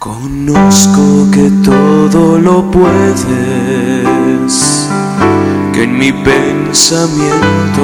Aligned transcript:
Conozco 0.00 1.28
que 1.30 1.50
todo 1.62 2.38
lo 2.38 2.70
puedes, 2.70 3.28
que 5.74 5.82
en 5.82 5.98
mi 5.98 6.10
pensamiento 6.10 7.82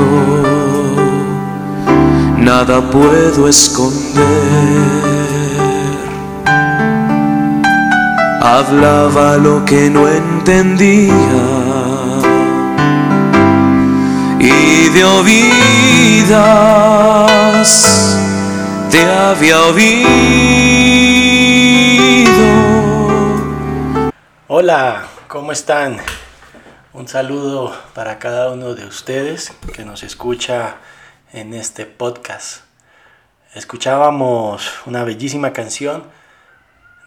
nada 2.39 2.91
puedo 2.91 3.47
esconder. 3.49 4.25
Hablaba 8.41 9.37
lo 9.37 9.63
que 9.67 9.91
no 9.91 10.09
entendía 10.09 11.13
y 14.41 14.89
de 14.89 15.05
oídas 15.05 16.47
te 18.91 19.05
había 19.05 19.61
oído. 19.65 20.76
Hola, 24.49 25.09
¿cómo 25.27 25.51
están? 25.51 25.97
Un 26.93 27.09
saludo 27.09 27.77
para 27.95 28.21
cada 28.21 28.53
uno 28.53 28.77
de 28.77 28.87
ustedes 28.87 29.53
que 29.75 29.85
nos 29.85 30.05
escucha 30.05 30.77
en 31.33 31.53
este 31.53 31.85
podcast. 31.85 32.63
Escuchábamos 33.57 34.87
una 34.87 35.03
bellísima 35.03 35.53
canción 35.53 36.05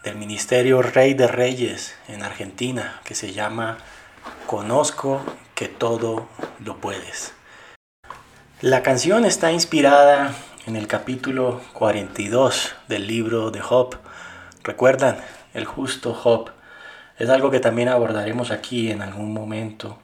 del 0.04 0.16
Ministerio 0.16 0.82
Rey 0.82 1.14
de 1.14 1.28
Reyes 1.28 1.96
en 2.08 2.22
Argentina 2.22 3.00
que 3.04 3.14
se 3.14 3.32
llama 3.32 3.78
Conozco 4.46 5.22
que 5.54 5.68
todo 5.68 6.28
lo 6.62 6.76
puedes. 6.76 7.32
La 8.60 8.82
canción 8.82 9.24
está 9.24 9.50
inspirada 9.50 10.34
en 10.66 10.76
el 10.76 10.86
capítulo 10.86 11.62
42 11.72 12.74
del 12.88 13.06
libro 13.06 13.50
de 13.50 13.62
Job. 13.62 13.96
¿Recuerdan? 14.62 15.16
El 15.54 15.64
justo 15.64 16.12
Job 16.12 16.50
es 17.20 17.28
algo 17.28 17.50
que 17.50 17.60
también 17.60 17.88
abordaremos 17.88 18.50
aquí 18.50 18.90
en 18.90 19.02
algún 19.02 19.34
momento, 19.34 19.98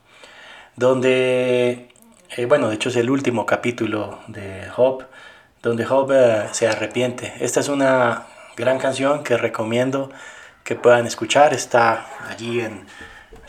donde, 0.77 1.89
eh, 2.37 2.45
bueno, 2.45 2.69
de 2.69 2.75
hecho 2.75 2.91
es 2.91 2.97
el 2.97 3.09
último 3.09 3.47
capítulo 3.47 4.19
de 4.29 4.69
Job, 4.69 5.07
donde 5.63 5.87
Job 5.87 6.13
eh, 6.13 6.45
se 6.53 6.69
arrepiente. 6.69 7.33
Esta 7.41 7.61
es 7.61 7.71
una 7.71 8.27
gran 8.55 8.79
canción 8.79 9.25
que 9.25 9.39
recomiendo 9.39 10.11
que 10.63 10.75
puedan 10.75 11.07
escuchar, 11.07 11.55
está 11.55 12.07
allí 12.29 12.61
en 12.61 12.85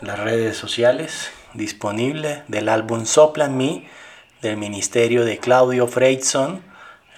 las 0.00 0.18
redes 0.18 0.56
sociales, 0.56 1.30
disponible 1.52 2.44
del 2.48 2.70
álbum 2.70 3.04
Soplan 3.04 3.54
Me, 3.54 3.86
del 4.40 4.56
ministerio 4.56 5.26
de 5.26 5.36
Claudio 5.36 5.86
Freidson, 5.86 6.62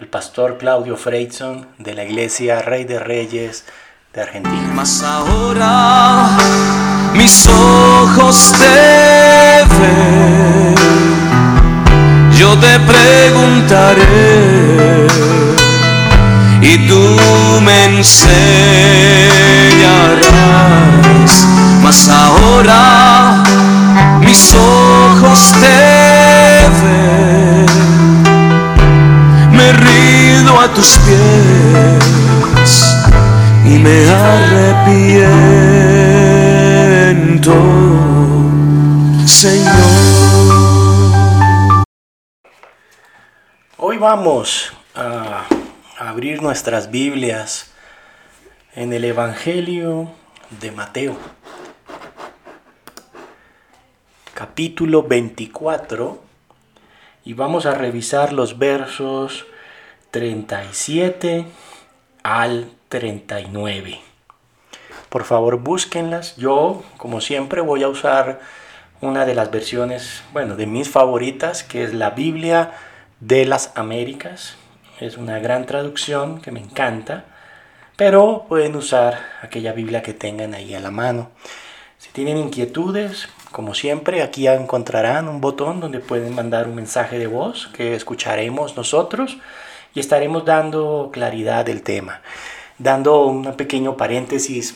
el 0.01 0.09
pastor 0.09 0.59
Claudio 0.59 0.97
Freidson 0.97 1.69
de 1.79 1.95
la 1.95 2.03
iglesia 2.03 2.61
Rey 2.61 2.85
de 2.85 2.99
Reyes 2.99 3.67
de 4.13 4.23
Argentina. 4.23 4.73
Mas 4.75 5.03
ahora 5.03 6.31
mis 7.15 7.47
ojos 7.47 8.53
te 8.59 9.65
ven, 9.79 10.75
yo 12.37 12.59
te 12.59 12.81
preguntaré 12.81 14.07
y 16.61 16.89
tú 16.89 17.19
me 17.63 17.99
enseñarás. 17.99 18.31
Mas 21.83 22.09
ahora 22.09 23.45
mis 24.21 24.55
ojos 24.55 25.55
te 25.61 26.69
ven, 26.83 27.67
me 29.53 29.73
rido 29.73 30.61
a 30.61 30.69
tus 30.75 30.99
pies 30.99 32.20
y 33.71 33.79
me 33.79 34.05
arrepiento, 34.11 35.45
Señor. 39.27 39.75
Hoy 43.77 43.99
vamos 43.99 44.73
a 44.97 45.47
abrir 45.99 46.43
nuestras 46.43 46.91
Biblias 46.91 47.71
en 48.75 48.93
el 48.93 49.05
Evangelio 49.05 50.11
de 50.61 50.73
Mateo, 50.73 51.17
capítulo 54.35 55.05
24, 55.05 56.21
y 57.25 57.35
vamos 57.35 57.67
a 57.67 57.75
revisar 57.75 58.33
los 58.33 58.59
versos 58.59 59.47
37 60.11 61.47
al 62.25 62.80
39. 62.91 64.01
Por 65.09 65.25
favor, 65.25 65.59
búsquenlas. 65.61 66.37
Yo, 66.37 66.83
como 66.99 67.21
siempre, 67.21 67.61
voy 67.61 67.85
a 67.85 67.89
usar 67.89 68.41
una 69.01 69.25
de 69.25 69.35
las 69.35 69.51
versiones, 69.51 70.23
bueno, 70.33 70.57
de 70.57 70.67
mis 70.67 70.91
favoritas, 70.91 71.63
que 71.63 71.85
es 71.85 71.95
la 71.95 72.11
Biblia 72.11 72.73
de 73.21 73.47
las 73.47 73.73
Américas. 73.77 74.57
Es 74.99 75.17
una 75.17 75.39
gran 75.39 75.67
traducción 75.67 76.41
que 76.43 76.51
me 76.51 76.59
encanta, 76.59 77.25
pero 77.97 78.45
pueden 78.49 78.75
usar 78.75 79.19
aquella 79.41 79.73
Biblia 79.73 80.03
que 80.03 80.13
tengan 80.13 80.53
ahí 80.53 80.75
a 80.75 80.81
la 80.81 80.91
mano. 80.91 81.31
Si 81.97 82.11
tienen 82.11 82.39
inquietudes, 82.39 83.29
como 83.53 83.75
siempre, 83.75 84.21
aquí 84.23 84.49
encontrarán 84.49 85.29
un 85.29 85.41
botón 85.41 85.79
donde 85.79 86.01
pueden 86.01 86.35
mandar 86.35 86.67
un 86.67 86.75
mensaje 86.75 87.21
de 87.21 87.29
voz 87.29 87.69
que 87.69 87.95
escucharemos 87.95 88.77
nosotros 88.77 89.39
y 89.95 90.01
estaremos 90.01 90.45
dando 90.45 91.11
claridad 91.13 91.65
del 91.65 91.83
tema 91.83 92.21
dando 92.81 93.27
un 93.27 93.55
pequeño 93.57 93.97
paréntesis, 93.97 94.75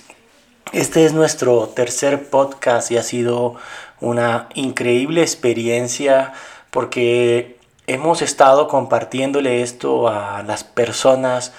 este 0.73 1.07
es 1.07 1.15
nuestro 1.15 1.69
tercer 1.69 2.29
podcast 2.29 2.91
y 2.91 2.99
ha 2.99 3.03
sido 3.03 3.57
una 4.01 4.49
increíble 4.55 5.23
experiencia 5.23 6.35
porque 6.71 7.57
hemos 7.87 8.21
estado 8.21 8.69
compartiéndole 8.69 9.63
esto 9.63 10.09
a 10.09 10.43
las 10.43 10.65
personas 10.65 11.55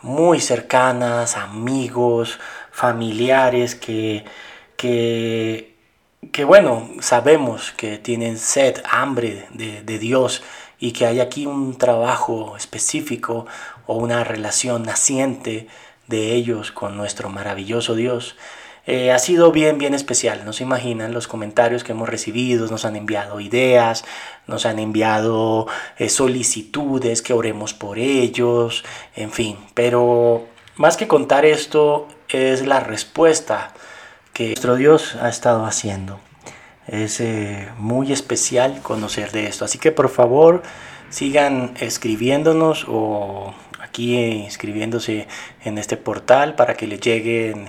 muy 0.00 0.40
cercanas, 0.40 1.36
amigos, 1.36 2.38
familiares 2.70 3.74
que, 3.74 4.24
que, 4.76 5.74
que 6.30 6.44
bueno, 6.44 6.88
sabemos 7.00 7.72
que 7.72 7.98
tienen 7.98 8.38
sed, 8.38 8.80
hambre 8.88 9.48
de, 9.50 9.82
de 9.82 9.98
Dios 9.98 10.44
y 10.78 10.92
que 10.92 11.06
hay 11.06 11.18
aquí 11.18 11.46
un 11.46 11.76
trabajo 11.76 12.56
específico 12.56 13.46
o 13.86 13.96
una 13.96 14.22
relación 14.22 14.84
naciente 14.84 15.66
de 16.08 16.34
ellos 16.34 16.72
con 16.72 16.96
nuestro 16.96 17.30
maravilloso 17.30 17.94
Dios. 17.94 18.36
Eh, 18.86 19.12
ha 19.12 19.18
sido 19.18 19.52
bien, 19.52 19.76
bien 19.76 19.92
especial. 19.92 20.46
No 20.46 20.54
se 20.54 20.64
imaginan 20.64 21.12
los 21.12 21.28
comentarios 21.28 21.84
que 21.84 21.92
hemos 21.92 22.08
recibido, 22.08 22.66
nos 22.68 22.86
han 22.86 22.96
enviado 22.96 23.38
ideas, 23.38 24.04
nos 24.46 24.64
han 24.64 24.78
enviado 24.78 25.66
eh, 25.98 26.08
solicitudes, 26.08 27.20
que 27.20 27.34
oremos 27.34 27.74
por 27.74 27.98
ellos, 27.98 28.84
en 29.14 29.30
fin. 29.30 29.58
Pero 29.74 30.46
más 30.76 30.96
que 30.96 31.06
contar 31.06 31.44
esto, 31.44 32.08
es 32.28 32.66
la 32.66 32.80
respuesta 32.80 33.74
que 34.32 34.46
nuestro 34.46 34.76
Dios 34.76 35.16
ha 35.16 35.28
estado 35.28 35.66
haciendo. 35.66 36.18
Es 36.86 37.20
eh, 37.20 37.68
muy 37.76 38.10
especial 38.10 38.80
conocer 38.80 39.32
de 39.32 39.48
esto. 39.48 39.66
Así 39.66 39.78
que 39.78 39.92
por 39.92 40.08
favor 40.08 40.62
sigan 41.10 41.74
escribiéndonos 41.78 42.86
o 42.88 43.54
inscribiéndose 43.98 45.26
en 45.64 45.78
este 45.78 45.96
portal 45.96 46.54
para 46.54 46.74
que 46.74 46.86
les 46.86 47.00
lleguen 47.00 47.68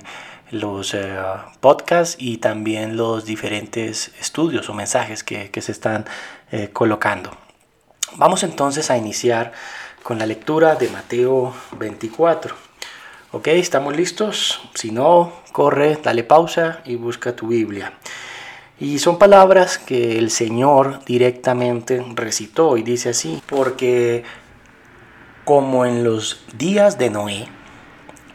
los 0.51 0.93
eh, 0.93 1.17
podcasts 1.59 2.15
y 2.19 2.37
también 2.37 2.97
los 2.97 3.25
diferentes 3.25 4.11
estudios 4.19 4.69
o 4.69 4.73
mensajes 4.73 5.23
que, 5.23 5.49
se 5.61 5.71
están 5.71 6.05
eh, 6.51 6.69
colocando. 6.73 7.31
Vamos 8.15 8.43
entonces 8.43 8.89
a 8.89 8.97
iniciar 8.97 9.51
con 10.03 10.17
la 10.17 10.25
lectura 10.25 10.75
de 10.75 10.89
Mateo 10.89 11.53
24. 11.77 12.55
Ok, 13.31 13.47
¿estamos 13.49 13.95
listos? 13.95 14.59
Si 14.73 14.91
no, 14.91 15.33
corre, 15.51 15.99
dale 16.01 16.23
pausa 16.23 16.81
y 16.85 16.95
busca 16.95 17.35
tu 17.35 17.47
Biblia. 17.47 17.93
Y 18.79 18.99
son 18.99 19.19
palabras 19.19 19.77
que 19.77 20.17
el 20.17 20.31
Señor 20.31 21.03
directamente 21.05 22.03
recitó 22.15 22.77
y 22.77 22.81
dice 22.83 23.09
así, 23.09 23.41
porque 23.45 24.23
como 25.49 25.87
en 25.87 26.03
los 26.03 26.43
días 26.59 26.99
de 26.99 27.09
Noé, 27.09 27.47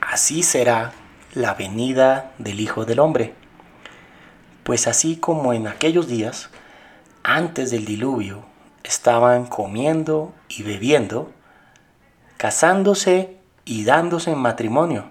así 0.00 0.42
será 0.42 0.92
la 1.32 1.54
venida 1.54 2.32
del 2.38 2.58
Hijo 2.58 2.86
del 2.86 2.98
Hombre. 2.98 3.34
Pues 4.64 4.88
así 4.88 5.14
como 5.18 5.52
en 5.52 5.68
aquellos 5.68 6.08
días, 6.08 6.50
antes 7.22 7.70
del 7.70 7.84
diluvio, 7.84 8.44
estaban 8.82 9.46
comiendo 9.46 10.34
y 10.48 10.64
bebiendo, 10.64 11.30
casándose 12.36 13.36
y 13.64 13.84
dándose 13.84 14.32
en 14.32 14.38
matrimonio, 14.38 15.04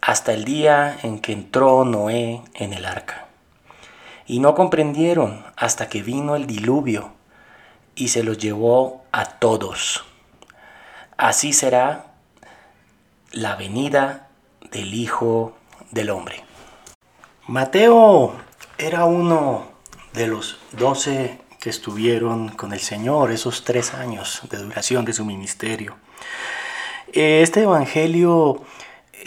hasta 0.00 0.32
el 0.32 0.46
día 0.46 0.96
en 1.02 1.18
que 1.18 1.34
entró 1.34 1.84
Noé 1.84 2.40
en 2.54 2.72
el 2.72 2.86
arca. 2.86 3.26
Y 4.26 4.38
no 4.40 4.54
comprendieron 4.54 5.44
hasta 5.56 5.90
que 5.90 6.02
vino 6.02 6.36
el 6.36 6.46
diluvio 6.46 7.12
y 7.94 8.08
se 8.08 8.22
los 8.22 8.38
llevó 8.38 9.04
a 9.12 9.26
todos. 9.26 10.02
Así 11.16 11.54
será 11.54 12.12
la 13.32 13.56
venida 13.56 14.28
del 14.70 14.92
Hijo 14.92 15.56
del 15.90 16.10
Hombre. 16.10 16.44
Mateo 17.46 18.34
era 18.76 19.06
uno 19.06 19.66
de 20.12 20.26
los 20.26 20.58
doce 20.72 21.40
que 21.58 21.70
estuvieron 21.70 22.50
con 22.50 22.74
el 22.74 22.80
Señor 22.80 23.30
esos 23.30 23.64
tres 23.64 23.94
años 23.94 24.42
de 24.50 24.58
duración 24.58 25.06
de 25.06 25.14
su 25.14 25.24
ministerio. 25.24 25.96
Este 27.10 27.62
Evangelio, 27.62 28.62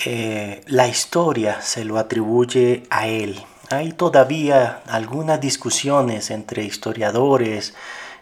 eh, 0.05 0.61
la 0.67 0.87
historia 0.87 1.59
se 1.61 1.85
lo 1.85 1.97
atribuye 1.97 2.83
a 2.91 3.07
él. 3.07 3.43
Hay 3.71 3.93
todavía 3.93 4.83
algunas 4.87 5.41
discusiones 5.41 6.29
entre 6.29 6.63
historiadores 6.63 7.73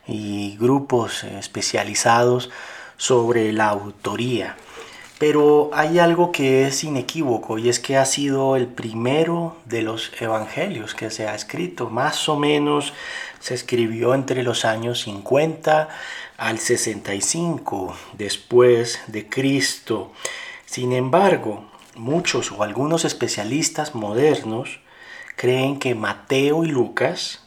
y 0.08 0.56
grupos 0.58 1.26
especializados 1.26 2.50
sobre 2.98 3.54
la 3.54 3.70
autoría. 3.70 4.58
Pero 5.20 5.72
hay 5.74 5.98
algo 5.98 6.32
que 6.32 6.68
es 6.68 6.84
inequívoco 6.84 7.58
y 7.58 7.70
es 7.70 7.80
que 7.80 7.98
ha 7.98 8.06
sido 8.06 8.56
el 8.56 8.68
primero 8.68 9.58
de 9.66 9.82
los 9.82 10.12
evangelios 10.20 10.94
que 10.94 11.10
se 11.10 11.28
ha 11.28 11.34
escrito. 11.34 11.90
Más 11.90 12.30
o 12.30 12.38
menos 12.38 12.94
se 13.40 13.56
escribió 13.56 14.14
entre 14.14 14.44
los 14.44 14.64
años 14.64 15.02
50 15.02 15.90
al 16.38 16.60
65 16.60 17.96
después 18.14 19.00
de 19.08 19.28
Cristo. 19.28 20.12
Sin 20.68 20.94
embargo, 20.94 21.66
muchos 21.96 22.52
o 22.52 22.62
algunos 22.62 23.04
especialistas 23.04 23.96
modernos 23.96 24.82
creen 25.36 25.80
que 25.80 25.96
Mateo 25.96 26.64
y 26.64 26.68
Lucas, 26.68 27.47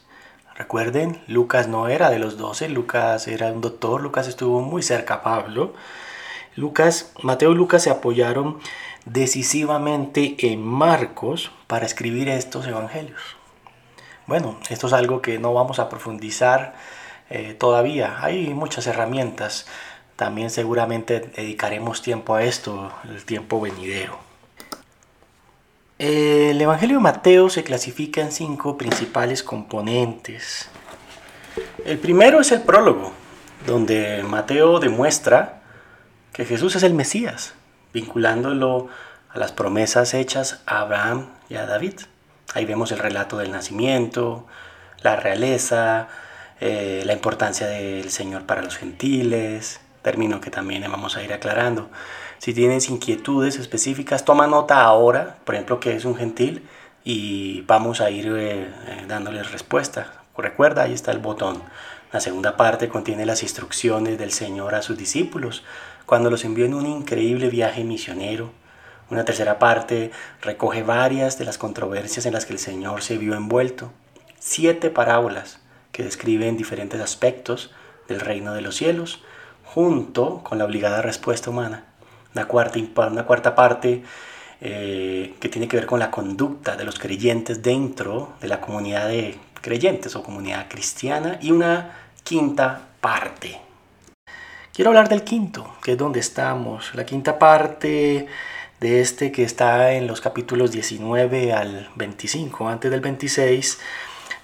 recuerden, 0.61 1.19
Lucas 1.25 1.67
no 1.67 1.87
era 1.87 2.11
de 2.11 2.19
los 2.19 2.37
doce, 2.37 2.69
Lucas 2.69 3.27
era 3.27 3.47
un 3.47 3.61
doctor, 3.61 3.99
Lucas 3.99 4.27
estuvo 4.27 4.61
muy 4.61 4.83
cerca 4.83 5.15
a 5.15 5.23
Pablo, 5.23 5.73
Lucas, 6.55 7.13
Mateo 7.23 7.51
y 7.51 7.55
Lucas 7.55 7.81
se 7.81 7.89
apoyaron 7.89 8.59
decisivamente 9.05 10.35
en 10.51 10.61
Marcos 10.63 11.51
para 11.65 11.87
escribir 11.87 12.29
estos 12.29 12.67
evangelios. 12.67 13.21
Bueno, 14.27 14.59
esto 14.69 14.85
es 14.85 14.93
algo 14.93 15.19
que 15.23 15.39
no 15.39 15.51
vamos 15.51 15.79
a 15.79 15.89
profundizar 15.89 16.75
eh, 17.31 17.55
todavía. 17.55 18.23
Hay 18.23 18.53
muchas 18.53 18.85
herramientas. 18.85 19.65
También 20.15 20.51
seguramente 20.51 21.21
dedicaremos 21.21 22.03
tiempo 22.03 22.35
a 22.35 22.43
esto, 22.43 22.91
el 23.09 23.25
tiempo 23.25 23.59
venidero. 23.59 24.30
El 26.01 26.59
Evangelio 26.59 26.97
de 26.97 27.03
Mateo 27.03 27.47
se 27.51 27.63
clasifica 27.63 28.21
en 28.21 28.31
cinco 28.31 28.75
principales 28.75 29.43
componentes. 29.43 30.67
El 31.85 31.99
primero 31.99 32.41
es 32.41 32.51
el 32.51 32.63
prólogo, 32.63 33.13
donde 33.67 34.23
Mateo 34.23 34.79
demuestra 34.79 35.61
que 36.33 36.43
Jesús 36.43 36.75
es 36.75 36.81
el 36.81 36.95
Mesías, 36.95 37.53
vinculándolo 37.93 38.87
a 39.29 39.37
las 39.37 39.51
promesas 39.51 40.15
hechas 40.15 40.63
a 40.65 40.79
Abraham 40.79 41.27
y 41.49 41.55
a 41.57 41.67
David. 41.67 41.99
Ahí 42.55 42.65
vemos 42.65 42.91
el 42.91 42.97
relato 42.97 43.37
del 43.37 43.51
nacimiento, 43.51 44.47
la 45.03 45.17
realeza, 45.17 46.07
eh, 46.59 47.03
la 47.05 47.13
importancia 47.13 47.67
del 47.67 48.09
Señor 48.09 48.47
para 48.47 48.63
los 48.63 48.75
gentiles, 48.75 49.81
término 50.01 50.41
que 50.41 50.49
también 50.49 50.81
vamos 50.81 51.15
a 51.15 51.21
ir 51.21 51.31
aclarando. 51.31 51.91
Si 52.41 52.55
tienes 52.55 52.89
inquietudes 52.89 53.59
específicas, 53.59 54.25
toma 54.25 54.47
nota 54.47 54.81
ahora, 54.81 55.37
por 55.45 55.53
ejemplo, 55.53 55.79
que 55.79 55.95
es 55.95 56.05
un 56.05 56.15
gentil, 56.15 56.67
y 57.03 57.61
vamos 57.67 58.01
a 58.01 58.09
ir 58.09 58.25
eh, 58.35 58.63
eh, 58.63 59.05
dándoles 59.07 59.51
respuesta. 59.51 60.23
Recuerda, 60.35 60.81
ahí 60.81 60.93
está 60.93 61.11
el 61.11 61.19
botón. 61.19 61.61
La 62.11 62.19
segunda 62.19 62.57
parte 62.57 62.89
contiene 62.89 63.27
las 63.27 63.43
instrucciones 63.43 64.17
del 64.17 64.31
Señor 64.31 64.73
a 64.73 64.81
sus 64.81 64.97
discípulos 64.97 65.63
cuando 66.07 66.31
los 66.31 66.43
envió 66.43 66.65
en 66.65 66.73
un 66.73 66.87
increíble 66.87 67.47
viaje 67.49 67.83
misionero. 67.83 68.49
Una 69.11 69.23
tercera 69.23 69.59
parte 69.59 70.09
recoge 70.41 70.81
varias 70.81 71.37
de 71.37 71.45
las 71.45 71.59
controversias 71.59 72.25
en 72.25 72.33
las 72.33 72.47
que 72.47 72.53
el 72.53 72.59
Señor 72.59 73.03
se 73.03 73.19
vio 73.19 73.35
envuelto. 73.35 73.91
Siete 74.39 74.89
parábolas 74.89 75.59
que 75.91 76.01
describen 76.01 76.57
diferentes 76.57 77.01
aspectos 77.01 77.69
del 78.07 78.19
reino 78.19 78.55
de 78.55 78.61
los 78.61 78.77
cielos, 78.77 79.21
junto 79.63 80.41
con 80.43 80.57
la 80.57 80.65
obligada 80.65 81.03
respuesta 81.03 81.51
humana. 81.51 81.90
Una 82.33 82.45
cuarta, 82.45 82.79
una 83.07 83.25
cuarta 83.25 83.55
parte 83.55 84.03
eh, 84.61 85.35
que 85.39 85.49
tiene 85.49 85.67
que 85.67 85.77
ver 85.77 85.85
con 85.85 85.99
la 85.99 86.11
conducta 86.11 86.75
de 86.75 86.83
los 86.83 86.99
creyentes 86.99 87.61
dentro 87.61 88.33
de 88.41 88.47
la 88.47 88.61
comunidad 88.61 89.07
de 89.07 89.37
creyentes 89.61 90.15
o 90.15 90.23
comunidad 90.23 90.67
cristiana. 90.69 91.37
Y 91.41 91.51
una 91.51 91.91
quinta 92.23 92.81
parte 93.01 93.59
Quiero 94.73 94.91
hablar 94.91 95.09
del 95.09 95.23
quinto, 95.25 95.75
que 95.83 95.91
es 95.91 95.97
donde 95.97 96.21
estamos. 96.21 96.95
La 96.95 97.05
quinta 97.05 97.37
parte 97.37 98.25
de 98.79 99.01
este 99.01 99.29
que 99.33 99.43
está 99.43 99.91
en 99.91 100.07
los 100.07 100.21
capítulos 100.21 100.71
19 100.71 101.51
al 101.51 101.89
25, 101.97 102.69
antes 102.69 102.89
del 102.89 103.01
26, 103.01 103.79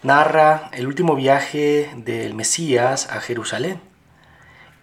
narra 0.03 0.69
el 0.73 0.85
último 0.85 1.15
viaje 1.15 1.89
del 1.95 2.33
Mesías 2.33 3.09
a 3.09 3.21
Jerusalén 3.21 3.86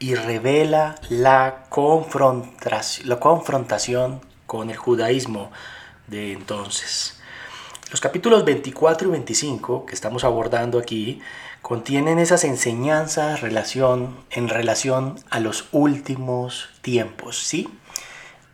y 0.05 0.15
revela 0.17 0.97
la 1.09 1.65
confrontación, 1.71 3.09
la 3.09 3.19
confrontación 3.19 4.21
con 4.47 4.69
el 4.69 4.77
judaísmo 4.77 5.51
de 6.09 6.35
entonces. 6.35 7.19
Los 7.91 8.03
capítulos 8.03 8.45
24 8.45 9.09
y 9.09 9.11
25 9.13 9.87
que 9.87 9.95
estamos 9.95 10.25
abordando 10.25 10.79
aquí 10.79 11.23
contienen 11.63 12.19
esas 12.19 12.45
enseñanzas 12.45 13.41
relación, 13.41 14.15
en 14.31 14.51
relación 14.51 15.19
a 15.31 15.41
los 15.41 15.69
últimos 15.73 16.69
tiempos. 16.83 17.39
¿sí? 17.39 17.67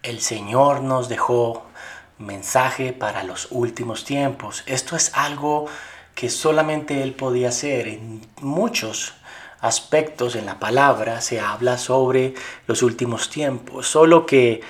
El 0.04 0.20
Señor 0.20 0.82
nos 0.82 1.08
dejó 1.08 1.64
mensaje 2.18 2.92
para 2.92 3.24
los 3.24 3.48
últimos 3.50 4.04
tiempos. 4.04 4.62
Esto 4.66 4.94
es 4.94 5.10
algo 5.14 5.66
que 6.14 6.30
solamente 6.30 7.02
Él 7.02 7.12
podía 7.12 7.48
hacer. 7.48 7.88
En 7.88 8.20
muchos 8.40 9.14
aspectos 9.60 10.36
en 10.36 10.46
la 10.46 10.58
palabra 10.58 11.20
se 11.20 11.40
habla 11.40 11.78
sobre 11.78 12.34
los 12.66 12.82
últimos 12.82 13.30
tiempos, 13.30 13.86
solo 13.86 14.26
que 14.26 14.60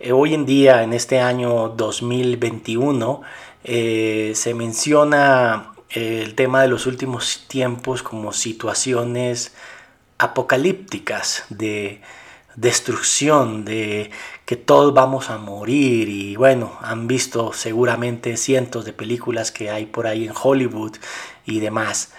eh, 0.00 0.12
hoy 0.12 0.34
en 0.34 0.46
día, 0.46 0.82
en 0.82 0.92
este 0.92 1.20
año 1.20 1.70
2021, 1.70 3.22
eh, 3.64 4.32
se 4.34 4.54
menciona 4.54 5.72
el 5.90 6.34
tema 6.34 6.62
de 6.62 6.68
los 6.68 6.86
últimos 6.86 7.44
tiempos 7.48 8.02
como 8.02 8.32
situaciones 8.32 9.54
apocalípticas 10.18 11.44
de 11.48 12.00
destrucción, 12.56 13.64
de 13.64 14.10
que 14.44 14.56
todos 14.56 14.94
vamos 14.94 15.30
a 15.30 15.38
morir 15.38 16.08
y 16.08 16.36
bueno, 16.36 16.78
han 16.80 17.06
visto 17.06 17.52
seguramente 17.52 18.36
cientos 18.36 18.84
de 18.84 18.92
películas 18.92 19.52
que 19.52 19.70
hay 19.70 19.86
por 19.86 20.06
ahí 20.06 20.26
en 20.26 20.32
Hollywood 20.40 20.96
y 21.44 21.60
demás. 21.60 22.12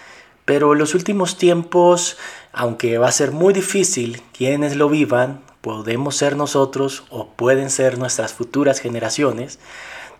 Pero 0.47 0.71
en 0.71 0.79
los 0.79 0.95
últimos 0.95 1.37
tiempos, 1.37 2.15
aunque 2.53 2.97
va 2.97 3.09
a 3.09 3.11
ser 3.11 3.33
muy 3.33 3.53
difícil 3.53 4.21
quienes 4.31 4.77
lo 4.77 4.87
vivan, 4.87 5.41
podemos 5.59 6.15
ser 6.15 6.37
nosotros 6.37 7.03
o 7.09 7.27
pueden 7.27 7.69
ser 7.69 7.97
nuestras 7.97 8.31
futuras 8.31 8.79
generaciones, 8.79 9.59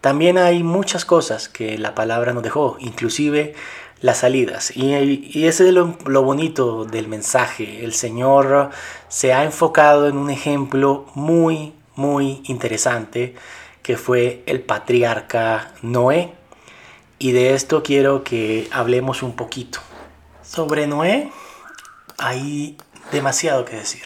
también 0.02 0.38
hay 0.38 0.64
muchas 0.64 1.06
cosas 1.06 1.48
que 1.48 1.78
la 1.78 1.96
palabra 1.96 2.34
nos 2.34 2.44
dejó, 2.44 2.76
inclusive 2.82 3.56
las 4.02 4.18
salidas. 4.18 4.76
Y, 4.76 5.46
ese 5.46 5.70
es 5.70 5.74
lo, 5.74 5.98
lo, 6.06 6.24
bonito 6.24 6.84
del 6.84 7.08
mensaje. 7.08 7.86
El 7.86 7.94
Señor 7.94 8.72
se 9.08 9.32
ha 9.32 9.46
enfocado 9.46 10.10
en 10.10 10.18
un 10.18 10.30
ejemplo 10.30 11.06
muy, 11.16 11.72
muy 11.96 12.42
interesante 12.48 13.34
que 13.82 13.96
fue 13.96 14.44
el 14.46 14.60
patriarca 14.60 15.72
Noé. 15.82 16.34
Y 17.18 17.32
de 17.32 17.54
esto 17.54 17.82
quiero 17.82 18.26
que 18.26 18.68
hablemos 18.74 19.24
un 19.24 19.34
poquito. 19.34 19.80
Sobre 20.48 20.88
Noé 20.88 21.30
hay 22.18 22.78
demasiado 23.12 23.66
que 23.66 23.76
decir. 23.76 24.06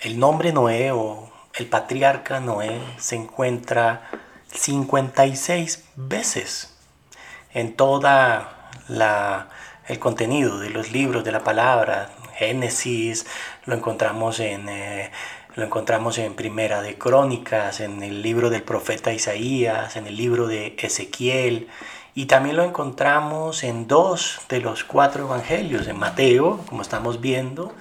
El 0.00 0.18
nombre 0.18 0.50
Noé 0.52 0.92
o 0.92 1.30
el 1.54 1.66
patriarca 1.66 2.40
Noé 2.40 2.80
se 2.96 3.16
encuentra 3.16 4.08
56 4.50 5.84
veces 5.96 6.74
en 7.52 7.76
toda 7.76 8.70
la 8.88 9.50
el 9.88 9.98
contenido 9.98 10.58
de 10.58 10.70
los 10.70 10.90
libros 10.90 11.22
de 11.22 11.32
la 11.32 11.44
palabra 11.44 12.10
Génesis 12.36 13.26
lo 13.66 13.74
encontramos 13.74 14.40
en 14.40 14.68
eh, 14.70 15.10
lo 15.54 15.64
encontramos 15.64 16.16
en 16.16 16.34
Primera 16.34 16.80
de 16.80 16.96
Crónicas, 16.96 17.80
en 17.80 18.02
el 18.02 18.22
libro 18.22 18.48
del 18.48 18.62
profeta 18.62 19.12
Isaías, 19.12 19.96
en 19.96 20.06
el 20.06 20.16
libro 20.16 20.46
de 20.46 20.74
Ezequiel 20.78 21.68
y 22.14 22.26
también 22.26 22.56
lo 22.56 22.64
encontramos 22.64 23.64
en 23.64 23.88
dos 23.88 24.40
de 24.48 24.60
los 24.60 24.84
cuatro 24.84 25.24
evangelios, 25.24 25.86
en 25.88 25.98
Mateo, 25.98 26.60
como 26.66 26.82
estamos 26.82 27.20
viendo, 27.20 27.72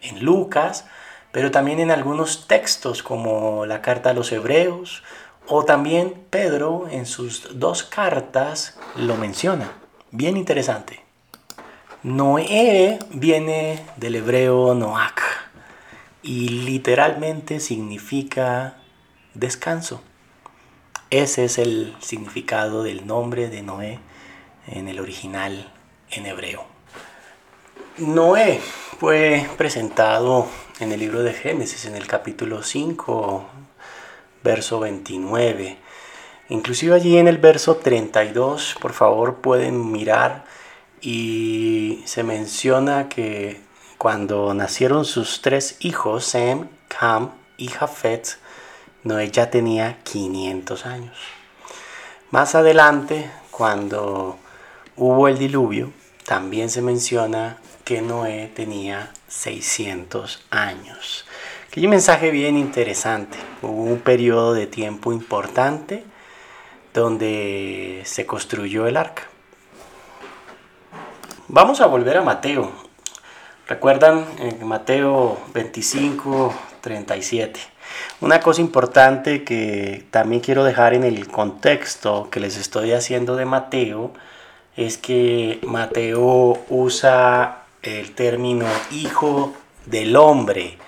en 0.00 0.24
Lucas, 0.24 0.86
pero 1.32 1.50
también 1.50 1.80
en 1.80 1.90
algunos 1.90 2.46
textos 2.46 3.02
como 3.02 3.66
la 3.66 3.82
carta 3.82 4.10
a 4.10 4.14
los 4.14 4.32
Hebreos 4.32 5.02
o 5.46 5.64
también 5.64 6.14
Pedro 6.30 6.86
en 6.90 7.06
sus 7.06 7.58
dos 7.58 7.82
cartas 7.82 8.78
lo 8.96 9.16
menciona. 9.16 9.72
Bien 10.10 10.36
interesante. 10.36 11.00
Noé 12.02 12.98
viene 13.10 13.84
del 13.96 14.16
hebreo 14.16 14.74
Noach 14.74 15.20
y 16.22 16.48
literalmente 16.48 17.60
significa 17.60 18.76
descanso. 19.34 20.02
Ese 21.14 21.44
es 21.44 21.58
el 21.58 21.94
significado 22.00 22.82
del 22.82 23.06
nombre 23.06 23.48
de 23.48 23.62
Noé 23.62 24.00
en 24.66 24.88
el 24.88 24.98
original 24.98 25.72
en 26.10 26.26
hebreo. 26.26 26.64
Noé 27.98 28.60
fue 28.98 29.48
presentado 29.56 30.48
en 30.80 30.90
el 30.90 30.98
libro 30.98 31.22
de 31.22 31.32
Génesis, 31.32 31.84
en 31.84 31.94
el 31.94 32.08
capítulo 32.08 32.64
5, 32.64 33.46
verso 34.42 34.80
29. 34.80 35.76
Inclusive 36.48 36.96
allí 36.96 37.16
en 37.16 37.28
el 37.28 37.38
verso 37.38 37.76
32, 37.76 38.74
por 38.80 38.92
favor 38.92 39.36
pueden 39.36 39.92
mirar 39.92 40.44
y 41.00 42.02
se 42.06 42.24
menciona 42.24 43.08
que 43.08 43.60
cuando 43.98 44.52
nacieron 44.52 45.04
sus 45.04 45.42
tres 45.42 45.76
hijos, 45.78 46.24
Sem, 46.24 46.66
Cam 46.88 47.30
y 47.56 47.68
Jafet, 47.68 48.36
Noé 49.04 49.30
ya 49.30 49.50
tenía 49.50 49.98
500 50.02 50.86
años. 50.86 51.16
Más 52.30 52.54
adelante, 52.54 53.30
cuando 53.50 54.38
hubo 54.96 55.28
el 55.28 55.38
diluvio, 55.38 55.92
también 56.24 56.70
se 56.70 56.80
menciona 56.80 57.58
que 57.84 58.00
Noé 58.00 58.50
tenía 58.54 59.12
600 59.28 60.46
años. 60.50 61.26
Aquel 61.68 61.88
mensaje 61.88 62.30
bien 62.30 62.56
interesante. 62.56 63.36
Hubo 63.60 63.82
un 63.82 64.00
periodo 64.00 64.54
de 64.54 64.66
tiempo 64.66 65.12
importante 65.12 66.02
donde 66.94 68.02
se 68.06 68.24
construyó 68.24 68.86
el 68.86 68.96
arca. 68.96 69.24
Vamos 71.48 71.82
a 71.82 71.86
volver 71.86 72.16
a 72.16 72.22
Mateo. 72.22 72.72
¿Recuerdan 73.66 74.24
en 74.38 74.66
Mateo 74.66 75.38
25, 75.52 76.54
37? 76.80 77.73
Una 78.20 78.40
cosa 78.40 78.60
importante 78.60 79.44
que 79.44 80.04
también 80.10 80.40
quiero 80.40 80.64
dejar 80.64 80.94
en 80.94 81.04
el 81.04 81.28
contexto 81.28 82.28
que 82.30 82.40
les 82.40 82.56
estoy 82.56 82.92
haciendo 82.92 83.36
de 83.36 83.44
Mateo 83.44 84.12
es 84.76 84.98
que 84.98 85.60
Mateo 85.62 86.64
usa 86.68 87.64
el 87.82 88.14
término 88.14 88.66
hijo 88.90 89.54
del 89.86 90.16
hombre 90.16 90.78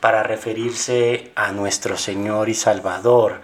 para 0.00 0.22
referirse 0.22 1.32
a 1.34 1.52
nuestro 1.52 1.96
Señor 1.96 2.48
y 2.48 2.54
Salvador. 2.54 3.40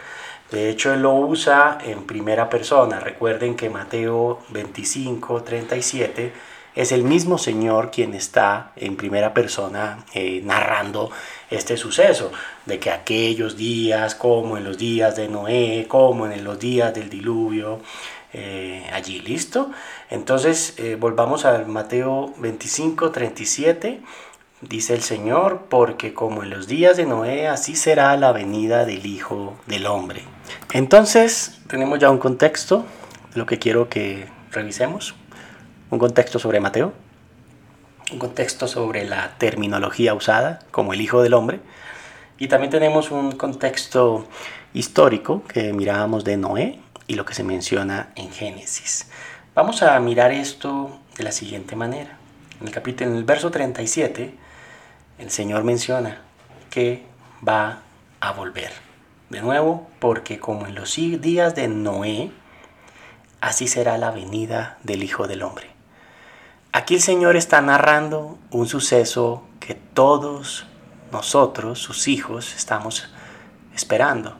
De 0.50 0.70
hecho, 0.70 0.94
él 0.94 1.02
lo 1.02 1.14
usa 1.14 1.78
en 1.84 2.04
primera 2.04 2.48
persona. 2.48 3.00
Recuerden 3.00 3.56
que 3.56 3.70
Mateo 3.70 4.40
25, 4.50 5.42
37 5.42 6.32
es 6.74 6.92
el 6.92 7.04
mismo 7.04 7.38
Señor 7.38 7.90
quien 7.90 8.14
está 8.14 8.72
en 8.76 8.96
primera 8.96 9.32
persona 9.32 10.04
eh, 10.14 10.40
narrando 10.44 11.10
este 11.50 11.76
suceso, 11.76 12.32
de 12.66 12.78
que 12.78 12.90
aquellos 12.90 13.56
días, 13.56 14.14
como 14.14 14.56
en 14.56 14.64
los 14.64 14.78
días 14.78 15.16
de 15.16 15.28
Noé, 15.28 15.86
como 15.88 16.26
en 16.26 16.42
los 16.42 16.58
días 16.58 16.92
del 16.94 17.08
diluvio, 17.08 17.80
eh, 18.32 18.84
allí, 18.92 19.20
¿listo? 19.20 19.70
Entonces, 20.10 20.74
eh, 20.78 20.96
volvamos 20.98 21.44
al 21.44 21.66
Mateo 21.66 22.34
25, 22.38 23.12
37 23.12 24.00
dice 24.68 24.94
el 24.94 25.02
Señor, 25.02 25.66
porque 25.68 26.14
como 26.14 26.42
en 26.42 26.50
los 26.50 26.66
días 26.66 26.96
de 26.96 27.06
Noé, 27.06 27.48
así 27.48 27.76
será 27.76 28.16
la 28.16 28.32
venida 28.32 28.84
del 28.84 29.04
Hijo 29.06 29.56
del 29.66 29.86
Hombre. 29.86 30.22
Entonces, 30.72 31.60
tenemos 31.68 31.98
ya 31.98 32.10
un 32.10 32.18
contexto 32.18 32.84
lo 33.34 33.46
que 33.46 33.58
quiero 33.58 33.88
que 33.88 34.26
revisemos. 34.50 35.14
Un 35.90 35.98
contexto 35.98 36.38
sobre 36.38 36.60
Mateo, 36.60 36.92
un 38.12 38.18
contexto 38.18 38.68
sobre 38.68 39.04
la 39.04 39.36
terminología 39.38 40.14
usada 40.14 40.60
como 40.70 40.92
el 40.92 41.00
Hijo 41.00 41.22
del 41.22 41.34
Hombre, 41.34 41.60
y 42.38 42.48
también 42.48 42.70
tenemos 42.70 43.10
un 43.10 43.32
contexto 43.32 44.26
histórico 44.72 45.44
que 45.44 45.72
mirábamos 45.72 46.24
de 46.24 46.36
Noé 46.36 46.80
y 47.06 47.14
lo 47.14 47.24
que 47.24 47.34
se 47.34 47.44
menciona 47.44 48.12
en 48.16 48.30
Génesis. 48.32 49.08
Vamos 49.54 49.82
a 49.82 49.98
mirar 50.00 50.32
esto 50.32 50.98
de 51.16 51.24
la 51.24 51.32
siguiente 51.32 51.76
manera. 51.76 52.18
En 52.60 52.66
el 52.66 52.72
capítulo, 52.72 53.10
en 53.10 53.16
el 53.16 53.24
verso 53.24 53.50
37, 53.50 54.34
el 55.18 55.30
Señor 55.30 55.62
menciona 55.62 56.22
que 56.70 57.04
va 57.46 57.82
a 58.20 58.32
volver. 58.32 58.72
De 59.30 59.40
nuevo, 59.40 59.88
porque 60.00 60.40
como 60.40 60.66
en 60.66 60.74
los 60.74 60.96
días 60.96 61.54
de 61.54 61.68
Noé, 61.68 62.30
así 63.40 63.68
será 63.68 63.96
la 63.96 64.10
venida 64.10 64.78
del 64.82 65.02
Hijo 65.02 65.28
del 65.28 65.42
Hombre. 65.42 65.73
Aquí 66.76 66.96
el 66.96 67.02
Señor 67.02 67.36
está 67.36 67.60
narrando 67.60 68.36
un 68.50 68.66
suceso 68.66 69.44
que 69.60 69.74
todos 69.74 70.66
nosotros, 71.12 71.78
sus 71.78 72.08
hijos, 72.08 72.52
estamos 72.56 73.08
esperando. 73.72 74.36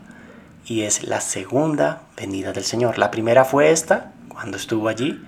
Y 0.67 0.81
es 0.81 1.05
la 1.05 1.21
segunda 1.21 2.03
venida 2.17 2.53
del 2.53 2.65
Señor. 2.65 2.99
La 2.99 3.13
primera 3.13 3.45
fue 3.45 3.71
esta, 3.71 4.15
cuando 4.29 4.57
estuvo 4.57 4.89
allí, 4.89 5.25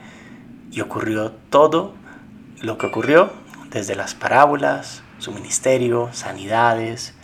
y 0.73 0.81
ocurrió 0.81 1.31
todo 1.31 1.95
lo 2.61 2.77
que 2.77 2.87
ocurrió, 2.87 3.31
desde 3.71 3.95
las 3.95 4.17
parábolas, 4.17 5.05
su 5.19 5.31
ministerio, 5.31 6.09
sanidades, 6.13 7.15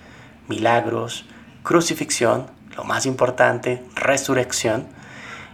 milagros, 0.46 1.24
crucifixión, 1.64 2.46
lo 2.76 2.84
más 2.84 3.04
importante, 3.04 3.84
resurrección. 3.96 4.86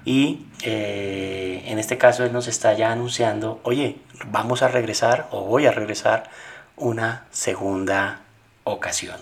Y 0.05 0.48
eh, 0.63 1.63
en 1.67 1.79
este 1.79 1.99
caso 1.99 2.25
Él 2.25 2.33
nos 2.33 2.49
está 2.49 2.73
ya 2.75 2.91
anunciando, 2.93 3.61
oye, 3.63 3.99
vamos 4.27 4.63
a 4.63 4.69
regresar 4.69 5.29
o 5.31 5.45
voy 5.45 5.67
a 5.67 5.73
regresar 5.73 6.31
una 6.77 7.27
segunda 7.31 8.21
ocasión. 8.65 9.17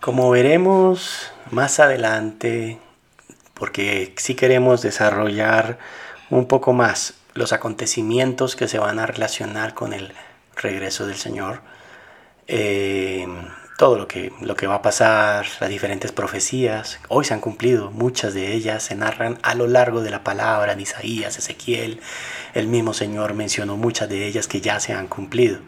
Como 0.00 0.30
veremos 0.30 1.32
más 1.50 1.80
adelante, 1.80 2.78
porque 3.54 4.14
si 4.16 4.34
queremos 4.34 4.82
desarrollar 4.82 5.78
un 6.30 6.46
poco 6.46 6.72
más 6.72 7.14
los 7.34 7.52
acontecimientos 7.52 8.56
que 8.56 8.68
se 8.68 8.78
van 8.78 8.98
a 8.98 9.06
relacionar 9.06 9.74
con 9.74 9.92
el 9.92 10.12
regreso 10.56 11.06
del 11.06 11.16
Señor, 11.16 11.62
eh, 12.46 13.26
todo 13.82 13.98
lo 13.98 14.06
que, 14.06 14.32
lo 14.40 14.54
que 14.54 14.68
va 14.68 14.76
a 14.76 14.82
pasar, 14.82 15.44
las 15.58 15.68
diferentes 15.68 16.12
profecías, 16.12 17.00
hoy 17.08 17.24
se 17.24 17.34
han 17.34 17.40
cumplido, 17.40 17.90
muchas 17.90 18.32
de 18.32 18.54
ellas 18.54 18.84
se 18.84 18.94
narran 18.94 19.40
a 19.42 19.56
lo 19.56 19.66
largo 19.66 20.02
de 20.02 20.10
la 20.10 20.22
palabra 20.22 20.74
en 20.74 20.78
Isaías, 20.78 21.36
Ezequiel, 21.36 21.98
el 22.54 22.68
mismo 22.68 22.94
Señor 22.94 23.34
mencionó 23.34 23.76
muchas 23.76 24.08
de 24.08 24.24
ellas 24.24 24.46
que 24.46 24.60
ya 24.60 24.78
se 24.78 24.92
han 24.92 25.08
cumplido. 25.08 25.58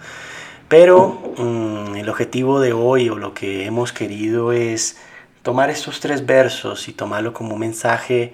Pero 0.68 1.34
mm, 1.38 1.96
el 1.96 2.08
objetivo 2.08 2.60
de 2.60 2.72
hoy 2.72 3.08
o 3.08 3.16
lo 3.16 3.34
que 3.34 3.64
hemos 3.66 3.92
querido 3.92 4.52
es 4.52 4.96
tomar 5.42 5.68
estos 5.70 5.98
tres 5.98 6.24
versos 6.24 6.86
y 6.86 6.92
tomarlo 6.92 7.32
como 7.32 7.54
un 7.54 7.60
mensaje 7.62 8.32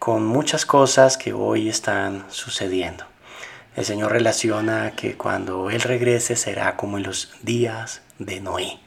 con 0.00 0.26
muchas 0.26 0.66
cosas 0.66 1.16
que 1.16 1.32
hoy 1.32 1.68
están 1.68 2.24
sucediendo. 2.28 3.04
El 3.76 3.84
Señor 3.84 4.10
relaciona 4.10 4.96
que 4.96 5.16
cuando 5.16 5.70
Él 5.70 5.82
regrese 5.82 6.34
será 6.34 6.76
como 6.76 6.96
en 6.98 7.04
los 7.04 7.32
días 7.44 8.02
de 8.18 8.40
Noé. 8.40 8.80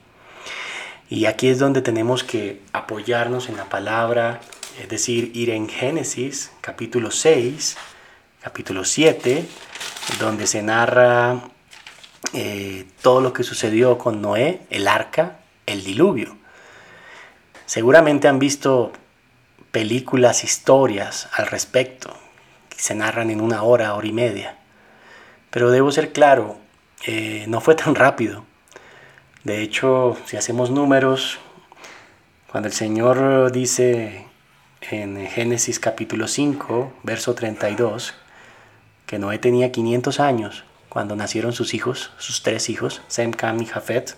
Y 1.07 1.27
aquí 1.27 1.49
es 1.49 1.59
donde 1.59 1.81
tenemos 1.81 2.23
que 2.23 2.61
apoyarnos 2.73 3.49
en 3.49 3.57
la 3.57 3.65
palabra, 3.65 4.41
es 4.81 4.89
decir, 4.89 5.31
ir 5.35 5.51
en 5.51 5.69
Génesis 5.69 6.51
capítulo 6.61 7.11
6, 7.11 7.77
capítulo 8.41 8.83
7, 8.83 9.45
donde 10.19 10.47
se 10.47 10.63
narra 10.63 11.41
eh, 12.33 12.87
todo 13.03 13.21
lo 13.21 13.33
que 13.33 13.43
sucedió 13.43 13.99
con 13.99 14.19
Noé, 14.19 14.61
el 14.71 14.87
arca, 14.87 15.37
el 15.67 15.83
diluvio. 15.83 16.37
Seguramente 17.67 18.27
han 18.27 18.39
visto 18.39 18.91
películas, 19.71 20.43
historias 20.43 21.29
al 21.33 21.45
respecto, 21.45 22.17
que 22.69 22.79
se 22.79 22.95
narran 22.95 23.29
en 23.29 23.41
una 23.41 23.61
hora, 23.61 23.93
hora 23.93 24.07
y 24.07 24.11
media. 24.11 24.57
Pero 25.51 25.69
debo 25.69 25.91
ser 25.91 26.13
claro, 26.13 26.57
eh, 27.05 27.45
no 27.47 27.61
fue 27.61 27.75
tan 27.75 27.93
rápido. 27.93 28.43
De 29.45 29.61
hecho, 29.61 30.17
si 30.25 30.37
hacemos 30.37 30.71
números, 30.71 31.37
cuando 32.51 32.67
el 32.67 32.73
Señor 32.73 33.51
dice 33.51 34.25
en 34.81 35.27
Génesis 35.27 35.79
capítulo 35.79 36.27
5, 36.27 36.91
verso 37.03 37.35
32, 37.35 38.15
que 39.05 39.19
Noé 39.19 39.37
tenía 39.37 39.71
500 39.71 40.19
años 40.19 40.63
cuando 40.89 41.15
nacieron 41.15 41.53
sus 41.53 41.75
hijos, 41.75 42.11
sus 42.17 42.41
tres 42.41 42.71
hijos, 42.71 43.03
Sem, 43.07 43.33
Cam 43.33 43.61
y 43.61 43.67
Jafet, 43.67 44.15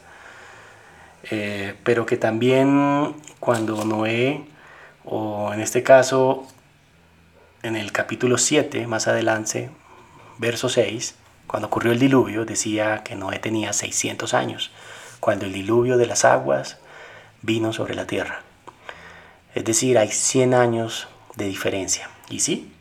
eh, 1.29 1.75
pero 1.83 2.05
que 2.05 2.15
también 2.15 3.13
cuando 3.41 3.83
Noé, 3.83 4.45
o 5.03 5.51
en 5.53 5.59
este 5.59 5.83
caso 5.83 6.47
en 7.63 7.75
el 7.75 7.91
capítulo 7.91 8.37
7, 8.37 8.87
más 8.87 9.09
adelante, 9.09 9.71
verso 10.37 10.69
6, 10.69 11.15
cuando 11.47 11.67
ocurrió 11.67 11.91
el 11.91 11.99
diluvio 11.99 12.45
decía 12.45 13.03
que 13.03 13.15
Noé 13.15 13.39
tenía 13.39 13.73
600 13.73 14.33
años, 14.33 14.71
cuando 15.19 15.45
el 15.45 15.53
diluvio 15.53 15.97
de 15.97 16.05
las 16.05 16.25
aguas 16.25 16.77
vino 17.41 17.73
sobre 17.73 17.95
la 17.95 18.07
tierra. 18.07 18.41
Es 19.55 19.65
decir, 19.65 19.97
hay 19.97 20.09
100 20.09 20.53
años 20.53 21.07
de 21.35 21.47
diferencia. 21.47 22.09
Y 22.29 22.41
sí, 22.41 22.71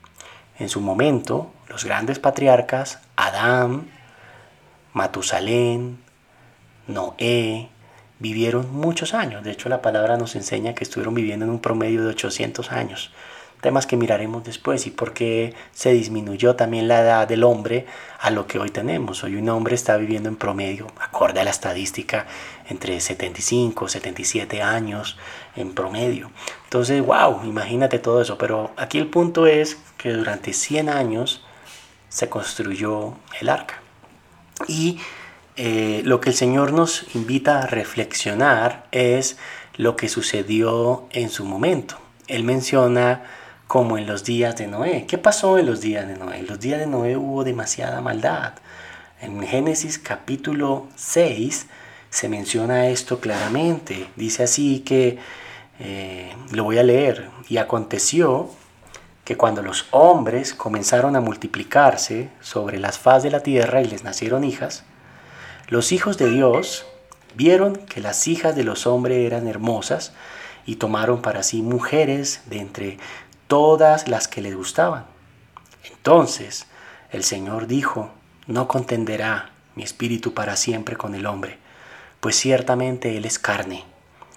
en 0.59 0.69
su 0.69 0.81
momento, 0.81 1.53
los 1.69 1.85
grandes 1.85 2.19
patriarcas, 2.19 3.01
Adán, 3.17 3.91
Matusalén, 4.93 5.99
Noé 6.87 7.69
vivieron 8.19 8.73
muchos 8.73 9.15
años. 9.15 9.45
De 9.45 9.51
hecho, 9.51 9.69
la 9.69 9.83
palabra 9.83 10.17
nos 10.17 10.37
enseña 10.37 10.75
que 10.75 10.85
estuvieron 10.85 11.15
viviendo 11.15 11.45
en 11.45 11.51
un 11.51 11.61
promedio 11.61 12.03
de 12.03 12.11
800 12.11 12.73
años. 12.73 13.11
Temas 13.61 13.87
que 13.87 13.97
miraremos 13.97 14.45
después 14.45 14.87
y 14.87 14.91
por 14.91 15.13
qué 15.13 15.55
se 15.73 15.93
disminuyó 15.93 16.57
también 16.57 16.89
la 16.89 17.01
edad 17.01 17.29
del 17.29 17.43
hombre 17.45 17.87
a 18.21 18.31
lo 18.31 18.47
que 18.47 18.59
hoy 18.59 18.71
tenemos. 18.71 19.25
Hoy 19.25 19.37
un 19.37 19.49
hombre 19.49 19.75
está 19.75 19.97
viviendo 19.97 20.29
en 20.29 20.37
promedio, 20.37 20.87
acorde 21.01 21.41
a 21.41 21.45
la 21.45 21.51
estadística, 21.51 22.27
entre 22.69 23.01
75, 23.01 23.89
77 23.89 24.63
años 24.63 25.17
en 25.57 25.73
promedio. 25.73 26.31
Entonces, 26.65 27.05
wow, 27.05 27.45
imagínate 27.45 27.99
todo 27.99 28.21
eso. 28.21 28.39
Pero 28.39 28.73
aquí 28.77 28.99
el 28.99 29.09
punto 29.09 29.47
es 29.47 29.79
que 29.97 30.13
durante 30.13 30.53
100 30.53 30.89
años 30.89 31.43
se 32.09 32.29
construyó 32.29 33.15
el 33.41 33.49
arca. 33.49 33.81
Y 34.69 35.01
eh, 35.57 36.03
lo 36.05 36.21
que 36.21 36.31
el 36.31 36.35
Señor 36.37 36.73
nos 36.73 37.07
invita 37.15 37.61
a 37.61 37.67
reflexionar 37.67 38.87
es 38.93 39.39
lo 39.77 39.97
que 39.97 40.09
sucedió 40.09 41.07
en 41.13 41.31
su 41.31 41.45
momento. 41.45 41.99
Él 42.29 42.45
menciona 42.45 43.23
como 43.67 43.99
en 43.99 44.07
los 44.07 44.25
días 44.25 44.57
de 44.57 44.67
Noé. 44.67 45.07
¿Qué 45.07 45.19
pasó 45.19 45.59
en 45.59 45.67
los 45.67 45.81
días 45.81 46.07
de 46.07 46.17
Noé? 46.17 46.39
En 46.39 46.47
los 46.47 46.61
días 46.61 46.79
de 46.79 46.87
Noé 46.87 47.17
hubo 47.17 47.45
demasiada 47.45 48.01
maldad. 48.01 48.55
En 49.21 49.43
Génesis 49.43 49.99
capítulo 49.99 50.87
6 50.95 51.67
se 52.11 52.29
menciona 52.29 52.89
esto 52.89 53.21
claramente. 53.21 54.09
Dice 54.17 54.45
así 54.45 54.81
que, 54.81 55.19
eh, 55.81 56.33
lo 56.53 56.65
voy 56.65 56.79
a 56.79 56.83
leer, 56.83 57.29
y 57.49 57.57
aconteció 57.57 58.51
que 59.25 59.37
cuando 59.37 59.63
los 59.63 59.87
hombres 59.91 60.55
comenzaron 60.55 61.17
a 61.17 61.21
multiplicarse 61.21 62.31
sobre 62.41 62.79
las 62.79 62.99
faz 62.99 63.25
de 63.25 63.31
la 63.31 63.41
tierra 63.41 63.83
y 63.83 63.87
les 63.87 64.05
nacieron 64.05 64.45
hijas, 64.45 64.85
los 65.69 65.91
hijos 65.91 66.17
de 66.17 66.31
Dios 66.31 66.87
vieron 67.35 67.75
que 67.75 68.01
las 68.01 68.29
hijas 68.29 68.55
de 68.55 68.63
los 68.63 68.87
hombres 68.87 69.19
eran 69.27 69.49
hermosas 69.49 70.13
y 70.65 70.77
tomaron 70.77 71.23
para 71.23 71.43
sí 71.43 71.63
mujeres 71.63 72.43
de 72.47 72.59
entre 72.59 72.99
todas 73.47 74.09
las 74.09 74.29
que 74.29 74.43
les 74.43 74.55
gustaban. 74.55 75.07
Entonces 75.85 76.67
el 77.11 77.25
Señor 77.25 77.67
dijo, 77.67 78.11
no 78.47 78.69
contenderá 78.69 79.51
mi 79.75 79.83
espíritu 79.83 80.35
para 80.35 80.57
siempre 80.57 80.97
con 80.97 81.15
el 81.15 81.27
hombre, 81.27 81.59
pues 82.21 82.37
ciertamente 82.37 83.17
él 83.17 83.25
es 83.25 83.39
carne. 83.39 83.85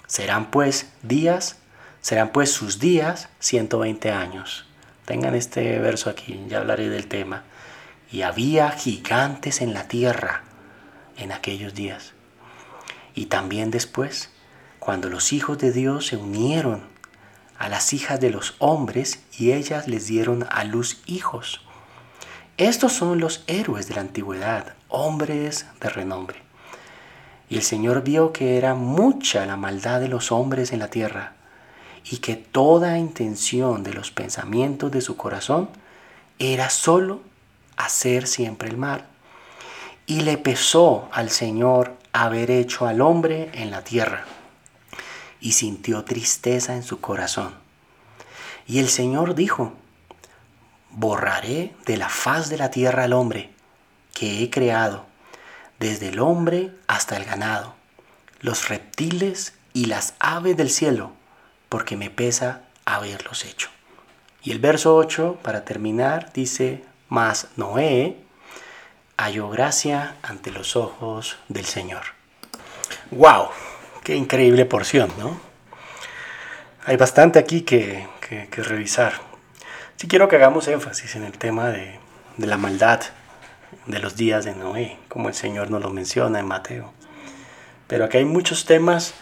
Serán 0.07 0.51
pues 0.51 0.89
días, 1.03 1.57
serán 2.01 2.31
pues 2.31 2.51
sus 2.51 2.79
días 2.79 3.29
120 3.39 4.11
años. 4.11 4.65
Tengan 5.05 5.35
este 5.35 5.79
verso 5.79 6.09
aquí, 6.09 6.43
ya 6.47 6.59
hablaré 6.59 6.89
del 6.89 7.07
tema. 7.07 7.43
Y 8.11 8.23
había 8.23 8.71
gigantes 8.71 9.61
en 9.61 9.73
la 9.73 9.87
tierra 9.87 10.43
en 11.17 11.31
aquellos 11.31 11.73
días. 11.75 12.13
Y 13.13 13.27
también 13.27 13.71
después, 13.71 14.31
cuando 14.79 15.09
los 15.09 15.31
hijos 15.33 15.57
de 15.59 15.71
Dios 15.71 16.07
se 16.07 16.17
unieron 16.17 16.88
a 17.59 17.69
las 17.69 17.93
hijas 17.93 18.19
de 18.19 18.31
los 18.31 18.55
hombres 18.57 19.19
y 19.37 19.51
ellas 19.51 19.87
les 19.87 20.07
dieron 20.07 20.47
a 20.49 20.63
luz 20.63 21.01
hijos. 21.05 21.61
Estos 22.57 22.93
son 22.93 23.19
los 23.19 23.43
héroes 23.47 23.87
de 23.87 23.95
la 23.95 24.01
antigüedad, 24.01 24.73
hombres 24.87 25.67
de 25.79 25.89
renombre. 25.89 26.41
Y 27.49 27.57
el 27.57 27.63
Señor 27.63 28.03
vio 28.03 28.33
que 28.33 28.57
era 28.57 28.73
mucha 28.75 29.45
la 29.45 29.57
maldad 29.57 29.99
de 29.99 30.07
los 30.07 30.31
hombres 30.31 30.71
en 30.71 30.79
la 30.79 30.87
tierra 30.87 31.33
y 32.09 32.17
que 32.17 32.35
toda 32.35 32.97
intención 32.97 33.83
de 33.83 33.93
los 33.93 34.09
pensamientos 34.09 34.91
de 34.91 35.01
su 35.01 35.17
corazón 35.17 35.69
era 36.39 36.69
solo 36.69 37.21
hacer 37.75 38.25
siempre 38.25 38.69
el 38.69 38.77
mal 38.77 39.05
y 40.05 40.21
le 40.21 40.37
pesó 40.37 41.09
al 41.11 41.29
Señor 41.29 41.95
haber 42.13 42.51
hecho 42.51 42.87
al 42.87 43.01
hombre 43.01 43.49
en 43.53 43.69
la 43.69 43.83
tierra, 43.83 44.25
y 45.41 45.53
sintió 45.53 46.03
tristeza 46.03 46.75
en 46.75 46.83
su 46.83 46.99
corazón. 47.01 47.53
Y 48.67 48.79
el 48.79 48.89
Señor 48.89 49.35
dijo, 49.35 49.73
borraré 50.91 51.73
de 51.85 51.97
la 51.97 52.09
faz 52.09 52.49
de 52.49 52.57
la 52.57 52.71
tierra 52.71 53.03
al 53.03 53.13
hombre 53.13 53.51
que 54.13 54.43
he 54.43 54.49
creado, 54.49 55.05
desde 55.79 56.09
el 56.09 56.19
hombre 56.19 56.71
hasta 56.87 57.15
el 57.15 57.25
ganado, 57.25 57.73
los 58.41 58.67
reptiles 58.67 59.53
y 59.73 59.85
las 59.85 60.13
aves 60.19 60.57
del 60.57 60.69
cielo, 60.69 61.13
porque 61.69 61.95
me 61.95 62.09
pesa 62.09 62.63
haberlos 62.85 63.45
hecho. 63.45 63.69
Y 64.43 64.51
el 64.51 64.59
verso 64.59 64.95
8, 64.95 65.39
para 65.41 65.63
terminar, 65.63 66.31
dice, 66.33 66.83
mas 67.07 67.47
Noé, 67.55 68.17
halló 69.17 69.49
gracia 69.49 70.15
ante 70.21 70.51
los 70.51 70.75
ojos 70.75 71.37
del 71.47 71.65
Señor. 71.65 72.03
¡Wow! 73.11 73.49
¡Qué 74.09 74.15
increíble 74.15 74.65
porción, 74.65 75.11
¿no? 75.19 75.39
Hay 76.83 76.97
bastante 76.97 77.37
aquí 77.37 77.61
que, 77.61 78.07
revisar. 78.57 79.13
Sí 79.97 80.07
quiero 80.07 80.27
que 80.27 80.35
hagamos 80.35 80.67
énfasis 80.67 81.15
en 81.15 81.25
el 81.25 81.33
tema 81.33 81.69
de, 81.69 81.99
de 82.37 82.47
la 82.47 82.57
maldad 82.57 83.01
de 83.85 83.99
los 83.99 84.15
días 84.15 84.45
de 84.45 84.55
Noé, 84.55 84.97
como 85.09 85.27
el 85.27 85.35
Señor 85.35 85.69
nos 85.69 85.83
lo 85.83 85.91
menciona 85.91 86.39
en 86.39 86.47
Mateo. 86.47 86.91
Pero 87.85 88.05
aquí 88.05 88.17
hay 88.17 88.25
muchos 88.25 88.65
temas 88.65 89.13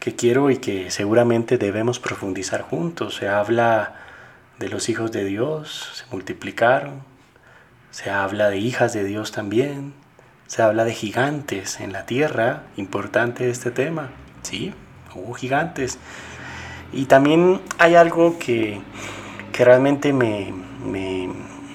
que 0.00 0.16
quiero 0.16 0.50
y 0.50 0.56
que 0.56 0.90
seguramente 0.90 1.56
debemos 1.56 2.00
profundizar 2.00 2.62
juntos. 2.62 3.14
Se 3.14 3.28
habla 3.28 4.00
de 4.58 4.68
los 4.68 4.88
hijos 4.88 5.12
de 5.12 5.24
Dios, 5.24 5.92
se 5.94 6.06
multiplicaron, 6.10 7.04
se 7.92 8.10
habla 8.10 8.50
de 8.50 8.58
hijas 8.58 8.92
de 8.94 9.04
Dios 9.04 9.30
también. 9.30 9.94
Se 10.48 10.60
habla 10.60 10.84
de 10.84 10.92
gigantes 10.92 11.78
en 11.78 11.92
la 11.92 12.04
tierra. 12.04 12.64
Importante 12.76 13.48
este 13.48 13.70
tema. 13.70 14.10
Sí, 14.44 14.72
hubo 15.14 15.34
gigantes. 15.34 15.98
Y 16.92 17.06
también 17.06 17.60
hay 17.78 17.96
algo 17.96 18.38
que, 18.38 18.80
realmente 19.52 20.12
me, 20.12 20.52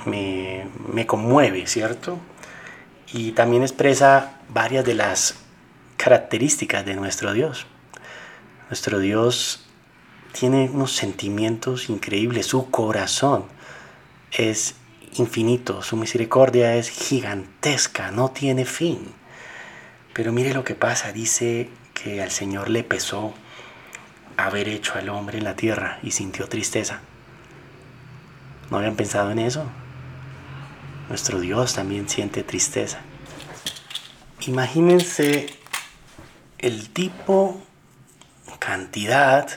me, 0.05 1.05
conmueve, 1.07 1.65
¿cierto? 1.67 2.19
Y 3.11 3.31
también 3.31 3.63
expresa 3.63 4.37
varias 4.49 4.85
de 4.85 4.93
las 4.93 5.35
características 5.97 6.85
de 6.85 6.95
nuestro 6.95 7.33
Dios. 7.33 7.65
Nuestro 8.69 8.99
Dios 8.99 9.65
tiene 10.31 10.69
unos 10.71 10.95
sentimientos 10.95 11.89
increíbles, 11.89 12.45
su 12.45 12.69
corazón 12.69 13.45
es 14.31 14.75
infinito, 15.15 15.81
su 15.81 15.97
misericordia 15.97 16.75
es 16.75 16.89
gigantesca, 16.89 18.11
no 18.11 18.29
tiene 18.29 18.65
fin. 18.65 18.99
Pero 20.13 20.31
mire 20.31 20.53
lo 20.53 20.63
que 20.63 20.75
pasa, 20.75 21.11
dice 21.11 21.69
que 22.03 22.21
al 22.21 22.31
Señor 22.31 22.69
le 22.69 22.83
pesó 22.83 23.33
haber 24.37 24.69
hecho 24.69 24.93
al 24.95 25.09
hombre 25.09 25.37
en 25.37 25.43
la 25.43 25.55
tierra 25.55 25.99
y 26.01 26.11
sintió 26.11 26.47
tristeza. 26.47 27.01
¿No 28.69 28.77
habían 28.77 28.95
pensado 28.95 29.31
en 29.31 29.39
eso? 29.39 29.65
Nuestro 31.09 31.39
Dios 31.39 31.73
también 31.73 32.07
siente 32.07 32.43
tristeza. 32.43 32.99
Imagínense 34.41 35.49
el 36.59 36.89
tipo, 36.89 37.61
cantidad 38.59 39.49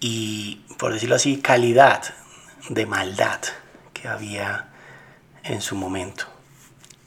y, 0.00 0.64
por 0.78 0.92
decirlo 0.92 1.16
así, 1.16 1.38
calidad 1.38 2.02
de 2.68 2.86
maldad 2.86 3.40
que 3.92 4.08
había 4.08 4.68
en 5.44 5.60
su 5.60 5.76
momento. 5.76 6.24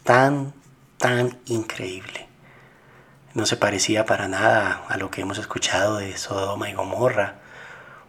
Tan, 0.04 0.54
tan 0.98 1.38
increíble. 1.48 2.31
No 3.34 3.46
se 3.46 3.56
parecía 3.56 4.06
para 4.06 4.28
nada 4.28 4.84
a 4.90 4.98
lo 4.98 5.10
que 5.10 5.22
hemos 5.22 5.38
escuchado 5.38 5.98
de 5.98 6.18
Sodoma 6.18 6.70
y 6.70 6.74
Gomorra, 6.74 7.36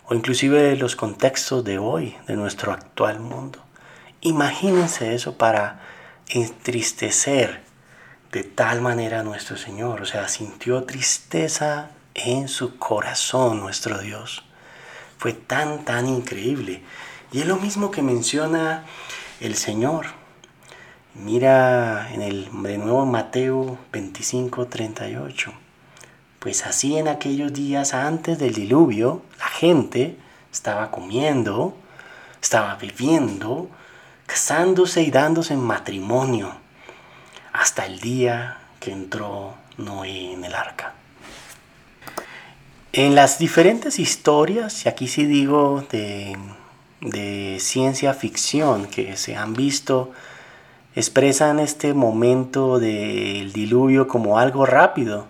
o 0.06 0.14
inclusive 0.14 0.60
de 0.62 0.76
los 0.76 0.96
contextos 0.96 1.62
de 1.62 1.78
hoy, 1.78 2.16
de 2.26 2.34
nuestro 2.34 2.72
actual 2.72 3.20
mundo. 3.20 3.60
Imagínense 4.20 5.14
eso 5.14 5.38
para 5.38 5.80
entristecer 6.28 7.62
de 8.32 8.42
tal 8.42 8.80
manera 8.80 9.20
a 9.20 9.22
nuestro 9.22 9.56
Señor. 9.56 10.00
O 10.00 10.06
sea, 10.06 10.28
sintió 10.28 10.82
tristeza 10.84 11.90
en 12.14 12.48
su 12.48 12.78
corazón 12.78 13.60
nuestro 13.60 13.98
Dios. 13.98 14.44
Fue 15.18 15.32
tan, 15.32 15.84
tan 15.84 16.08
increíble. 16.08 16.82
Y 17.30 17.40
es 17.40 17.46
lo 17.46 17.56
mismo 17.56 17.90
que 17.90 18.02
menciona 18.02 18.84
el 19.40 19.54
Señor. 19.54 20.06
Mira 21.14 22.10
en 22.14 22.22
el, 22.22 22.48
de 22.62 22.78
nuevo 22.78 23.04
Mateo 23.04 23.78
25, 23.92 24.66
38. 24.66 25.52
Pues 26.38 26.66
así 26.66 26.96
en 26.96 27.08
aquellos 27.08 27.52
días 27.52 27.92
antes 27.92 28.38
del 28.38 28.54
diluvio, 28.54 29.22
la 29.38 29.46
gente 29.46 30.16
estaba 30.50 30.90
comiendo, 30.90 31.76
estaba 32.40 32.76
viviendo, 32.76 33.68
casándose 34.26 35.02
y 35.02 35.10
dándose 35.10 35.54
en 35.54 35.60
matrimonio, 35.60 36.52
hasta 37.52 37.84
el 37.84 38.00
día 38.00 38.58
que 38.80 38.92
entró 38.92 39.54
Noé 39.76 40.32
en 40.32 40.44
el 40.44 40.54
arca. 40.54 40.94
En 42.94 43.14
las 43.14 43.38
diferentes 43.38 43.98
historias, 43.98 44.86
y 44.86 44.88
aquí 44.88 45.08
sí 45.08 45.26
digo 45.26 45.84
de 45.90 46.36
de 47.02 47.58
ciencia 47.58 48.14
ficción 48.14 48.86
que 48.86 49.16
se 49.16 49.36
han 49.36 49.54
visto 49.54 50.12
expresan 50.94 51.58
este 51.58 51.94
momento 51.94 52.78
del 52.78 53.52
diluvio 53.52 54.08
como 54.08 54.38
algo 54.38 54.66
rápido, 54.66 55.26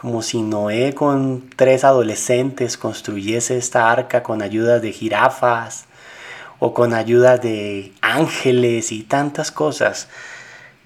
como 0.00 0.22
si 0.22 0.42
Noé 0.42 0.94
con 0.94 1.50
tres 1.56 1.84
adolescentes 1.84 2.78
construyese 2.78 3.58
esta 3.58 3.90
arca 3.90 4.22
con 4.22 4.42
ayuda 4.42 4.78
de 4.80 4.92
jirafas 4.92 5.86
o 6.58 6.72
con 6.72 6.94
ayuda 6.94 7.36
de 7.36 7.92
ángeles 8.00 8.92
y 8.92 9.02
tantas 9.02 9.50
cosas. 9.50 10.08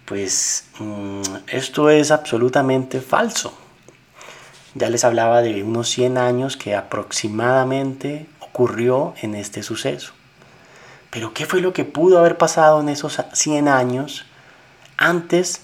Pues 0.07 0.65
mm, 0.79 1.23
esto 1.49 1.91
es 1.91 2.11
absolutamente 2.11 3.01
falso. 3.01 3.55
Ya 4.75 4.89
les 4.89 5.05
hablaba 5.05 5.43
de 5.43 5.63
unos 5.63 5.89
100 5.91 6.17
años 6.17 6.57
que 6.57 6.75
aproximadamente 6.75 8.27
ocurrió 8.41 9.15
en 9.21 9.35
este 9.35 9.63
suceso. 9.63 10.15
Pero 11.13 11.35
¿qué 11.35 11.45
fue 11.45 11.61
lo 11.61 11.75
que 11.75 11.85
pudo 11.85 12.19
haber 12.19 12.39
pasado 12.39 12.81
en 12.81 12.89
esos 12.89 13.21
100 13.35 13.69
años 13.69 14.25
antes 14.97 15.61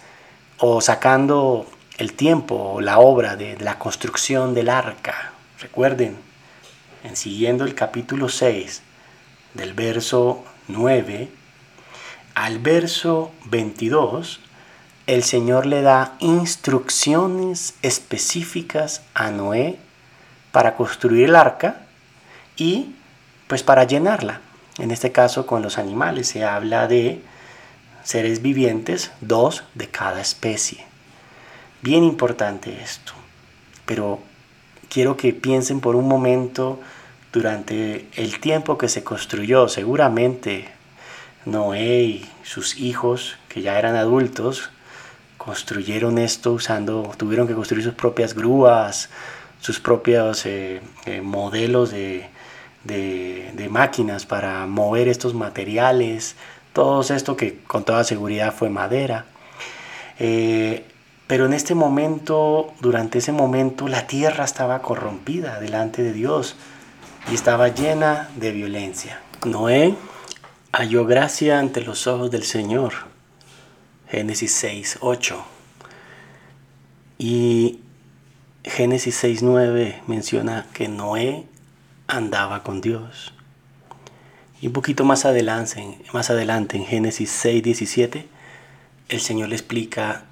o 0.58 0.82
sacando 0.82 1.66
el 1.96 2.12
tiempo 2.12 2.54
o 2.54 2.80
la 2.82 2.98
obra 2.98 3.34
de 3.34 3.56
la 3.58 3.78
construcción 3.78 4.52
del 4.52 4.68
arca? 4.68 5.32
Recuerden, 5.58 6.18
en 7.02 7.16
siguiendo 7.16 7.64
el 7.64 7.74
capítulo 7.74 8.28
6 8.28 8.82
del 9.54 9.72
verso 9.72 10.44
9 10.66 11.30
al 12.34 12.58
verso 12.58 13.32
22, 13.46 14.40
el 15.06 15.24
Señor 15.24 15.64
le 15.64 15.80
da 15.80 16.16
instrucciones 16.20 17.72
específicas 17.80 19.00
a 19.14 19.30
Noé 19.30 19.78
para 20.52 20.76
construir 20.76 21.24
el 21.24 21.36
arca 21.36 21.86
y 22.58 22.94
pues 23.46 23.62
para 23.62 23.84
llenarla. 23.84 24.42
En 24.78 24.90
este 24.90 25.12
caso 25.12 25.46
con 25.46 25.62
los 25.62 25.76
animales 25.78 26.28
se 26.28 26.44
habla 26.44 26.86
de 26.86 27.20
seres 28.04 28.40
vivientes, 28.42 29.10
dos 29.20 29.64
de 29.74 29.88
cada 29.88 30.20
especie. 30.20 30.84
Bien 31.82 32.04
importante 32.04 32.80
esto. 32.82 33.12
Pero 33.86 34.20
quiero 34.88 35.16
que 35.16 35.32
piensen 35.32 35.80
por 35.80 35.96
un 35.96 36.08
momento 36.08 36.80
durante 37.32 38.08
el 38.14 38.40
tiempo 38.40 38.78
que 38.78 38.88
se 38.88 39.04
construyó. 39.04 39.68
Seguramente 39.68 40.68
Noé 41.44 42.02
y 42.02 42.30
sus 42.44 42.78
hijos, 42.78 43.36
que 43.48 43.62
ya 43.62 43.78
eran 43.78 43.96
adultos, 43.96 44.70
construyeron 45.36 46.18
esto 46.18 46.52
usando, 46.52 47.12
tuvieron 47.16 47.46
que 47.48 47.54
construir 47.54 47.84
sus 47.84 47.94
propias 47.94 48.34
grúas, 48.34 49.08
sus 49.60 49.80
propios 49.80 50.46
eh, 50.46 50.80
eh, 51.06 51.20
modelos 51.20 51.90
de, 51.90 52.28
máquinas 53.70 54.26
para 54.26 54.66
mover 54.66 55.08
estos 55.08 55.34
materiales, 55.34 56.36
todo 56.72 57.00
esto 57.00 57.36
que 57.36 57.58
con 57.60 57.84
toda 57.84 58.04
seguridad 58.04 58.54
fue 58.54 58.70
madera. 58.70 59.26
Eh, 60.18 60.84
pero 61.26 61.46
en 61.46 61.52
este 61.52 61.74
momento, 61.74 62.72
durante 62.80 63.18
ese 63.18 63.32
momento, 63.32 63.88
la 63.88 64.06
tierra 64.06 64.44
estaba 64.44 64.80
corrompida 64.80 65.60
delante 65.60 66.02
de 66.02 66.12
Dios 66.12 66.56
y 67.30 67.34
estaba 67.34 67.68
llena 67.68 68.30
de 68.36 68.52
violencia. 68.52 69.20
Noé 69.44 69.94
halló 70.72 71.04
gracia 71.04 71.58
ante 71.58 71.82
los 71.82 72.06
ojos 72.06 72.30
del 72.30 72.44
Señor 72.44 72.92
Génesis 74.10 74.52
6, 74.54 74.98
8. 75.00 75.44
Y 77.18 77.80
Génesis 78.64 79.14
6, 79.16 79.42
9 79.42 80.02
menciona 80.06 80.66
que 80.72 80.88
Noé 80.88 81.44
andaba 82.08 82.62
con 82.62 82.80
Dios. 82.80 83.32
Y 84.60 84.66
un 84.66 84.72
poquito 84.72 85.04
más 85.04 85.24
adelante, 85.24 85.98
más 86.12 86.30
adelante 86.30 86.76
en 86.76 86.84
Génesis 86.84 87.30
6, 87.30 87.62
17, 87.62 88.28
el 89.08 89.20
Señor 89.20 89.50
le 89.50 89.54
explica 89.54 90.24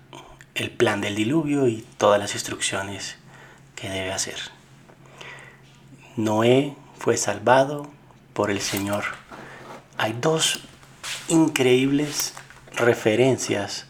el 0.55 0.71
plan 0.71 1.01
del 1.01 1.15
diluvio 1.15 1.69
y 1.69 1.87
todas 1.99 2.19
las 2.19 2.35
instrucciones 2.35 3.17
que 3.77 3.89
debe 3.89 4.13
hacer. 4.13 4.37
Noé 6.17 6.75
fue 6.99 7.17
salvado 7.19 7.89
por 8.33 8.51
el 8.51 8.61
Señor. 8.61 9.05
Hay 9.99 10.17
dos 10.21 10.61
increíbles 11.29 12.35
referencias 12.75 13.87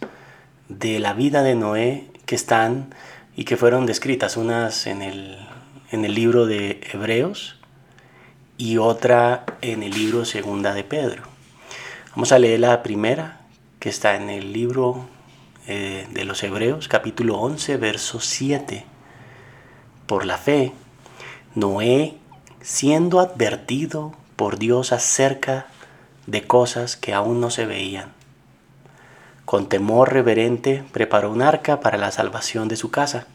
de 0.68 0.99
la 0.99 1.14
vida 1.14 1.42
de 1.42 1.55
Noé 1.55 2.11
que 2.27 2.35
están 2.35 2.94
y 3.37 3.44
que 3.44 3.57
fueron 3.57 3.87
descritas, 3.87 4.37
unas 4.37 4.87
en 4.87 5.03
el, 5.03 5.38
en 5.92 6.05
el 6.05 6.14
libro 6.14 6.46
de 6.46 6.81
Hebreos 6.92 7.57
y 8.58 8.78
otra 8.78 9.44
en 9.60 9.82
el 9.82 9.92
libro 9.92 10.24
Segunda 10.24 10.72
de 10.72 10.84
Pedro. 10.84 11.24
Vamos 12.10 12.32
a 12.32 12.38
leer 12.38 12.60
la 12.60 12.82
primera, 12.82 13.40
que 13.78 13.90
está 13.90 14.16
en 14.16 14.30
el 14.30 14.52
libro 14.52 15.06
eh, 15.66 16.06
de 16.10 16.24
los 16.24 16.42
Hebreos, 16.42 16.88
capítulo 16.88 17.38
11, 17.38 17.76
verso 17.76 18.20
7. 18.20 18.86
Por 20.06 20.24
la 20.24 20.38
fe, 20.38 20.72
Noé, 21.54 22.16
siendo 22.62 23.20
advertido 23.20 24.14
por 24.36 24.58
Dios 24.58 24.92
acerca 24.92 25.66
de 26.26 26.46
cosas 26.46 26.96
que 26.96 27.12
aún 27.12 27.40
no 27.40 27.50
se 27.50 27.66
veían, 27.66 28.12
con 29.44 29.68
temor 29.68 30.12
reverente 30.12 30.82
preparó 30.92 31.30
un 31.30 31.42
arca 31.42 31.80
para 31.80 31.98
la 31.98 32.10
salvación 32.10 32.68
de 32.68 32.76
su 32.76 32.90
casa, 32.90 33.26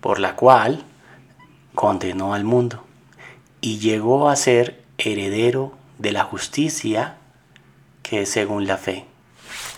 por 0.00 0.18
la 0.18 0.34
cual 0.34 0.82
condenó 1.74 2.34
al 2.34 2.44
mundo 2.44 2.84
y 3.60 3.78
llegó 3.78 4.28
a 4.28 4.36
ser 4.36 4.82
heredero 4.98 5.72
de 5.98 6.12
la 6.12 6.24
justicia 6.24 7.16
que 8.02 8.22
es 8.22 8.30
según 8.30 8.66
la 8.66 8.76
fe. 8.76 9.04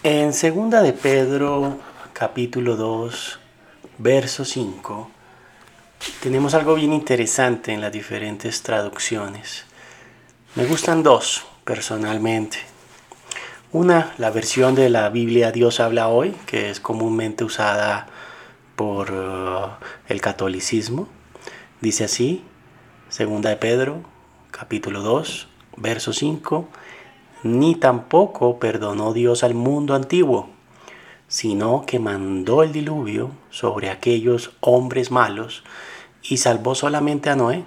En 0.02 0.32
segunda 0.32 0.82
de 0.82 0.92
Pedro 0.92 1.78
capítulo 2.12 2.76
2 2.76 3.38
verso 3.98 4.44
5 4.44 5.10
tenemos 6.22 6.54
algo 6.54 6.74
bien 6.74 6.92
interesante 6.92 7.72
en 7.72 7.80
las 7.80 7.92
diferentes 7.92 8.62
traducciones. 8.62 9.64
Me 10.54 10.66
gustan 10.66 11.02
dos 11.02 11.44
personalmente. 11.64 12.58
Una, 13.72 14.12
la 14.18 14.30
versión 14.30 14.74
de 14.74 14.90
la 14.90 15.08
Biblia 15.08 15.52
Dios 15.52 15.80
habla 15.80 16.08
hoy, 16.08 16.34
que 16.46 16.70
es 16.70 16.80
comúnmente 16.80 17.44
usada 17.44 18.06
por 18.76 19.12
uh, 19.12 19.68
el 20.08 20.20
catolicismo. 20.20 21.08
Dice 21.80 22.04
así, 22.04 22.44
segunda 23.12 23.50
de 23.50 23.56
Pedro, 23.56 24.00
capítulo 24.50 25.02
2, 25.02 25.46
verso 25.76 26.14
5, 26.14 26.66
ni 27.42 27.74
tampoco 27.74 28.58
perdonó 28.58 29.12
Dios 29.12 29.44
al 29.44 29.52
mundo 29.52 29.94
antiguo, 29.94 30.48
sino 31.28 31.84
que 31.86 31.98
mandó 31.98 32.62
el 32.62 32.72
diluvio 32.72 33.30
sobre 33.50 33.90
aquellos 33.90 34.52
hombres 34.60 35.10
malos 35.10 35.62
y 36.22 36.38
salvó 36.38 36.74
solamente 36.74 37.28
a 37.28 37.36
Noé, 37.36 37.64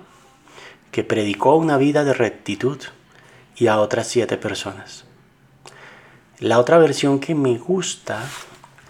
que 0.91 1.03
predicó 1.03 1.57
una 1.57 1.77
vida 1.77 2.03
de 2.03 2.15
rectitud, 2.15 2.79
y 3.55 3.67
a 3.67 3.79
otras 3.79 4.07
siete 4.07 4.37
personas. 4.37 5.05
La 6.39 6.57
otra 6.57 6.79
versión 6.79 7.19
que 7.19 7.35
me 7.35 7.59
gusta 7.59 8.27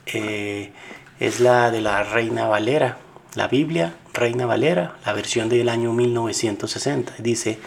eh, 0.05 0.71
es 1.19 1.41
la 1.41 1.69
de 1.69 1.81
la 1.81 2.01
Reina 2.03 2.47
Valera, 2.47 2.97
la 3.35 3.47
Biblia 3.47 3.95
Reina 4.13 4.45
Valera, 4.45 4.95
la 5.05 5.13
versión 5.13 5.49
del 5.49 5.69
año 5.69 5.93
1960. 5.93 7.15
Dice, 7.19 7.59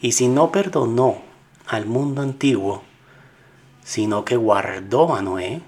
y 0.00 0.12
si 0.12 0.28
no 0.28 0.50
perdonó 0.50 1.22
al 1.66 1.86
mundo 1.86 2.22
antiguo, 2.22 2.82
sino 3.84 4.24
que 4.24 4.36
guardó 4.36 5.14
a 5.14 5.22
Noé, 5.22 5.60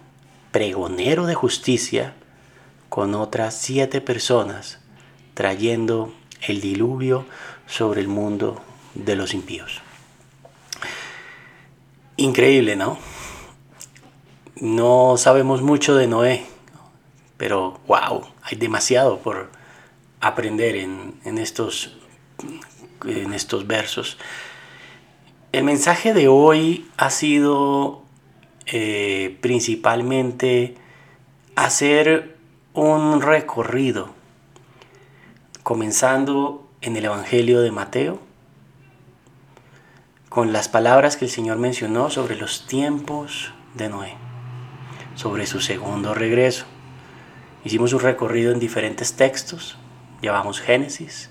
pregonero 0.53 1.27
de 1.27 1.35
justicia, 1.35 2.15
con 2.89 3.15
otras 3.15 3.55
siete 3.55 4.01
personas, 4.01 4.79
trayendo 5.35 6.13
el 6.49 6.61
diluvio 6.61 7.27
sobre 7.67 8.01
el 8.01 8.09
mundo 8.09 8.63
de 8.95 9.17
los 9.17 9.35
impíos. 9.35 9.83
Increíble, 12.17 12.77
¿no? 12.77 12.97
No 14.59 15.17
sabemos 15.19 15.61
mucho 15.61 15.95
de 15.95 16.07
Noé, 16.07 16.47
pero 17.37 17.79
wow, 17.87 18.25
hay 18.47 18.57
demasiado 18.57 19.19
por 19.19 19.51
aprender 20.21 20.77
en, 20.77 21.39
estos, 21.39 21.97
en 23.05 23.33
estos 23.33 23.67
versos. 23.67 24.19
El 25.51 25.65
mensaje 25.65 26.15
de 26.15 26.29
hoy 26.29 26.89
ha 26.97 27.11
sido 27.11 28.03
eh, 28.67 29.37
principalmente 29.41 30.77
hacer 31.57 32.37
un 32.73 33.21
recorrido, 33.21 34.11
comenzando 35.65 36.69
en 36.83 36.97
el 36.97 37.07
Evangelio 37.07 37.61
de 37.61 37.73
Mateo, 37.73 38.21
con 40.29 40.53
las 40.53 40.69
palabras 40.69 41.17
que 41.17 41.25
el 41.25 41.31
Señor 41.31 41.57
mencionó 41.59 42.11
sobre 42.11 42.37
los 42.37 42.67
tiempos 42.67 43.53
de 43.75 43.89
Noé 43.89 44.27
sobre 45.17 45.47
su 45.47 45.61
segundo 45.61 46.15
regreso. 46.15 46.67
Hicimos 47.67 47.93
un 47.93 47.99
recorrido 47.99 48.53
en 48.53 48.61
diferentes 48.61 49.15
textos, 49.15 49.77
llevamos 50.21 50.61
Génesis, 50.61 51.31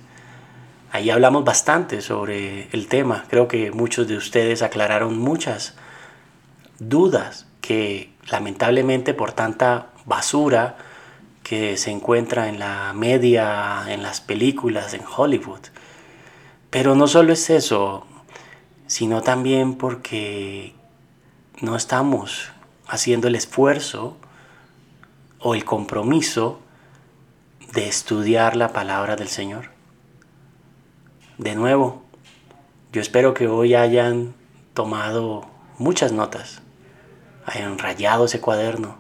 ahí 0.92 1.10
hablamos 1.10 1.46
bastante 1.46 2.02
sobre 2.02 2.68
el 2.74 2.90
tema, 2.90 3.24
creo 3.30 3.48
que 3.48 3.72
muchos 3.72 4.06
de 4.10 4.18
ustedes 4.18 4.62
aclararon 4.62 5.18
muchas 5.18 5.76
dudas 6.78 7.48
que 7.62 8.12
lamentablemente 8.30 9.14
por 9.14 9.32
tanta 9.32 9.94
basura 10.04 10.76
que 11.42 11.78
se 11.78 11.92
encuentra 11.92 12.50
en 12.50 12.60
la 12.60 12.92
media, 12.94 13.86
en 13.88 14.04
las 14.04 14.20
películas, 14.20 14.94
en 14.94 15.04
Hollywood. 15.06 15.62
Pero 16.70 16.96
no 16.96 17.08
solo 17.08 17.32
es 17.32 17.50
eso, 17.50 18.06
sino 18.88 19.22
también 19.22 19.76
porque 19.76 20.76
no 21.62 21.78
estamos 21.78 22.52
haciendo 22.90 23.30
el 23.30 23.36
esfuerzo 23.36 24.18
o 25.48 25.54
el 25.54 25.64
compromiso 25.64 26.60
de 27.72 27.88
estudiar 27.88 28.56
la 28.56 28.74
palabra 28.74 29.16
del 29.16 29.28
Señor. 29.28 29.70
De 31.38 31.54
nuevo, 31.54 32.02
yo 32.92 33.00
espero 33.00 33.36
que 33.36 33.48
hoy 33.48 33.76
hayan 33.76 34.34
tomado 34.74 35.46
muchas 35.78 36.12
notas, 36.14 36.64
hayan 37.46 37.78
rayado 37.78 38.26
ese 38.26 38.42
cuaderno. 38.42 38.96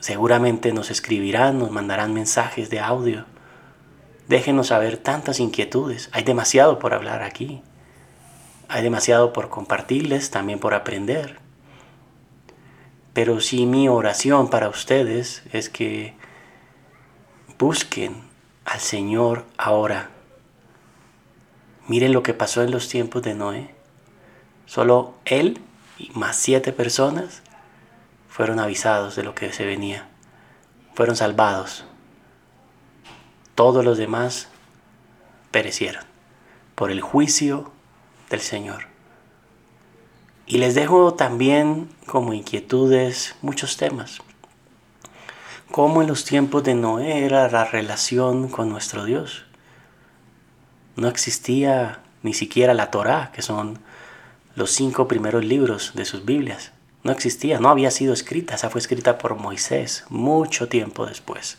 Seguramente 0.00 0.72
nos 0.72 0.90
escribirán, 0.90 1.60
nos 1.60 1.70
mandarán 1.70 2.12
mensajes 2.14 2.68
de 2.68 2.80
audio. 2.80 3.24
Déjenos 4.26 4.66
saber 4.66 4.96
tantas 4.96 5.38
inquietudes. 5.38 6.10
Hay 6.10 6.24
demasiado 6.24 6.80
por 6.80 6.94
hablar 6.94 7.22
aquí. 7.22 7.62
Hay 8.66 8.82
demasiado 8.82 9.32
por 9.32 9.50
compartirles, 9.50 10.32
también 10.32 10.58
por 10.58 10.74
aprender. 10.74 11.41
Pero 13.12 13.40
sí 13.40 13.66
mi 13.66 13.88
oración 13.88 14.48
para 14.48 14.68
ustedes 14.68 15.42
es 15.52 15.68
que 15.68 16.14
busquen 17.58 18.22
al 18.64 18.80
Señor 18.80 19.44
ahora. 19.58 20.10
Miren 21.88 22.12
lo 22.12 22.22
que 22.22 22.32
pasó 22.32 22.62
en 22.62 22.70
los 22.70 22.88
tiempos 22.88 23.22
de 23.22 23.34
Noé. 23.34 23.74
Solo 24.66 25.14
él 25.24 25.60
y 25.98 26.10
más 26.14 26.36
siete 26.36 26.72
personas 26.72 27.42
fueron 28.28 28.58
avisados 28.58 29.14
de 29.14 29.24
lo 29.24 29.34
que 29.34 29.52
se 29.52 29.66
venía. 29.66 30.08
Fueron 30.94 31.16
salvados. 31.16 31.84
Todos 33.54 33.84
los 33.84 33.98
demás 33.98 34.48
perecieron 35.50 36.04
por 36.74 36.90
el 36.90 37.02
juicio 37.02 37.72
del 38.30 38.40
Señor. 38.40 38.91
Y 40.46 40.58
les 40.58 40.74
dejo 40.74 41.14
también 41.14 41.88
como 42.06 42.32
inquietudes 42.32 43.36
muchos 43.42 43.76
temas. 43.76 44.18
Cómo 45.70 46.02
en 46.02 46.08
los 46.08 46.24
tiempos 46.24 46.64
de 46.64 46.74
Noé 46.74 47.24
era 47.24 47.48
la 47.48 47.64
relación 47.64 48.48
con 48.48 48.68
nuestro 48.68 49.04
Dios. 49.04 49.44
No 50.96 51.08
existía 51.08 52.00
ni 52.22 52.34
siquiera 52.34 52.74
la 52.74 52.90
Torá, 52.90 53.30
que 53.32 53.42
son 53.42 53.78
los 54.54 54.70
cinco 54.70 55.08
primeros 55.08 55.44
libros 55.44 55.92
de 55.94 56.04
sus 56.04 56.24
Biblias. 56.24 56.72
No 57.04 57.10
existía, 57.10 57.58
no 57.58 57.68
había 57.68 57.90
sido 57.90 58.12
escrita, 58.12 58.54
esa 58.54 58.70
fue 58.70 58.80
escrita 58.80 59.18
por 59.18 59.34
Moisés 59.34 60.04
mucho 60.08 60.68
tiempo 60.68 61.06
después. 61.06 61.58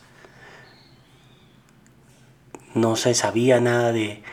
No 2.73 2.95
se 2.95 3.13
sabía 3.13 3.59
nada 3.59 3.91
de, 3.91 4.23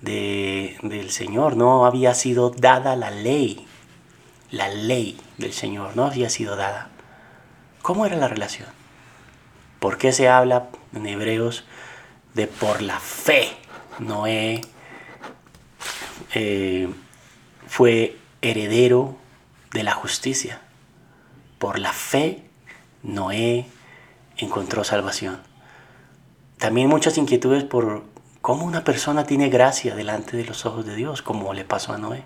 del 0.00 1.10
Señor, 1.10 1.56
no 1.56 1.86
había 1.86 2.14
sido 2.14 2.50
dada 2.50 2.96
la 2.96 3.10
ley, 3.10 3.66
la 4.52 4.68
ley 4.68 5.18
del 5.38 5.52
Señor, 5.52 5.96
no 5.96 6.04
había 6.04 6.30
sido 6.30 6.54
dada. 6.54 6.90
¿Cómo 7.80 8.06
era 8.06 8.16
la 8.16 8.28
relación? 8.28 8.68
¿Por 9.80 9.98
qué 9.98 10.12
se 10.12 10.28
habla 10.28 10.68
en 10.94 11.06
Hebreos 11.06 11.64
de 12.34 12.46
por 12.46 12.82
la 12.82 13.00
fe? 13.00 13.48
Noé 13.98 14.60
eh, 16.34 16.88
fue 17.66 18.16
heredero 18.42 19.16
de 19.72 19.82
la 19.82 19.92
justicia. 19.92 20.60
Por 21.58 21.78
la 21.78 21.92
fe, 21.92 22.44
Noé 23.02 23.66
encontró 24.36 24.84
salvación. 24.84 25.40
También 26.58 26.88
muchas 26.88 27.16
inquietudes 27.18 27.64
por 27.64 28.04
cómo 28.40 28.66
una 28.66 28.84
persona 28.84 29.24
tiene 29.24 29.48
gracia 29.48 29.94
delante 29.94 30.36
de 30.36 30.44
los 30.44 30.66
ojos 30.66 30.84
de 30.84 30.94
Dios, 30.94 31.22
como 31.22 31.54
le 31.54 31.64
pasó 31.64 31.92
a 31.92 31.98
Noé. 31.98 32.22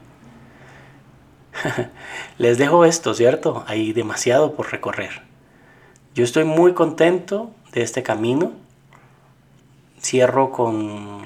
Les 2.38 2.58
dejo 2.58 2.84
esto, 2.84 3.14
¿cierto? 3.14 3.64
Hay 3.66 3.92
demasiado 3.92 4.54
por 4.54 4.72
recorrer. 4.72 5.22
Yo 6.14 6.24
estoy 6.24 6.44
muy 6.44 6.74
contento 6.74 7.50
de 7.72 7.82
este 7.82 8.02
camino. 8.02 8.52
Cierro 10.00 10.50
con 10.50 11.24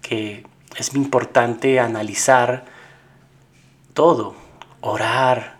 que 0.00 0.46
es 0.76 0.94
importante 0.94 1.80
analizar 1.80 2.64
todo, 3.94 4.34
orar, 4.80 5.56